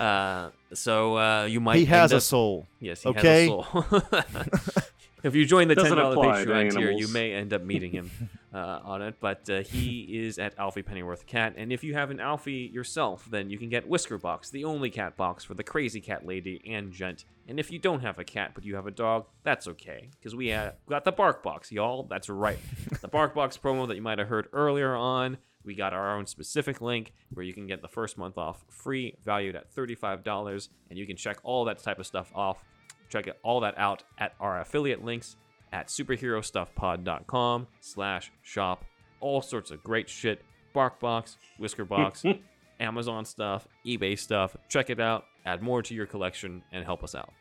[0.00, 2.66] Uh, so uh, you might he has end a soul.
[2.80, 3.20] Yes, he Okay.
[3.20, 4.82] has a soul.
[5.22, 8.10] if you join the ten dollar Patreon tier, you may end up meeting him
[8.54, 9.16] uh, on it.
[9.20, 13.26] But uh, he is at Alfie Pennyworth Cat, and if you have an Alfie yourself,
[13.30, 16.62] then you can get Whisker Box, the only cat box for the crazy cat lady
[16.66, 17.24] and gent.
[17.46, 20.34] And if you don't have a cat but you have a dog, that's okay, because
[20.34, 22.04] we uh, got the Bark Box, y'all.
[22.04, 22.58] That's right,
[23.00, 25.38] the Bark Box promo that you might have heard earlier on.
[25.64, 29.16] We got our own specific link where you can get the first month off free,
[29.24, 32.64] valued at $35, and you can check all that type of stuff off
[33.08, 35.36] check it, all that out at our affiliate links
[35.72, 38.84] at superherostuffpod.com slash shop.
[39.20, 40.42] All sorts of great shit.
[40.74, 42.40] Barkbox whiskerbox
[42.80, 44.56] amazon stuff ebay stuff.
[44.68, 45.24] Check it out.
[45.44, 47.32] Add more to your collection and help us out.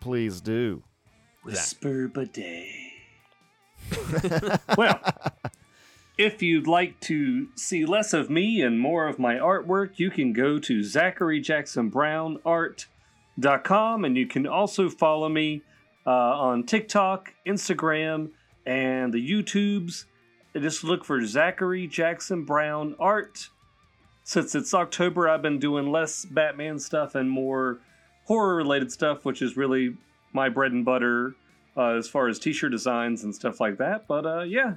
[0.00, 0.82] Please do.
[1.44, 2.66] Whisper bidet.
[4.76, 5.00] well,
[6.18, 10.32] if you'd like to see less of me and more of my artwork, you can
[10.32, 10.82] go to
[13.40, 15.62] zacharyjacksonbrownart.com and you can also follow me
[16.06, 18.30] uh, on TikTok, Instagram,
[18.66, 20.04] and the YouTubes.
[20.56, 23.48] Just look for Zachary Jackson Brown Art.
[24.22, 27.80] Since it's October, I've been doing less Batman stuff and more
[28.24, 29.96] horror related stuff, which is really
[30.32, 31.34] my bread and butter
[31.76, 34.06] uh, as far as t-shirt designs and stuff like that.
[34.06, 34.76] But uh, yeah, you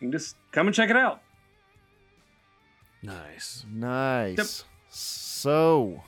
[0.00, 1.20] can just come and check it out.
[3.02, 4.64] nice Nice.
[4.88, 6.02] So,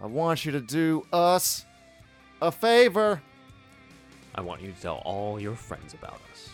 [0.00, 1.64] I want you to do us
[2.42, 3.22] a favor.
[4.34, 6.50] i want you to tell all your friends about us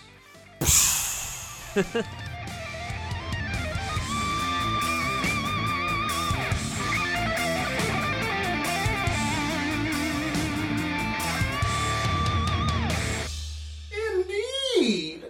[13.90, 15.24] Indeed!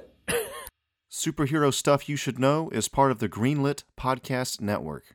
[1.10, 5.14] Superhero Stuff You Should Know is part of the Greenlit Podcast Network.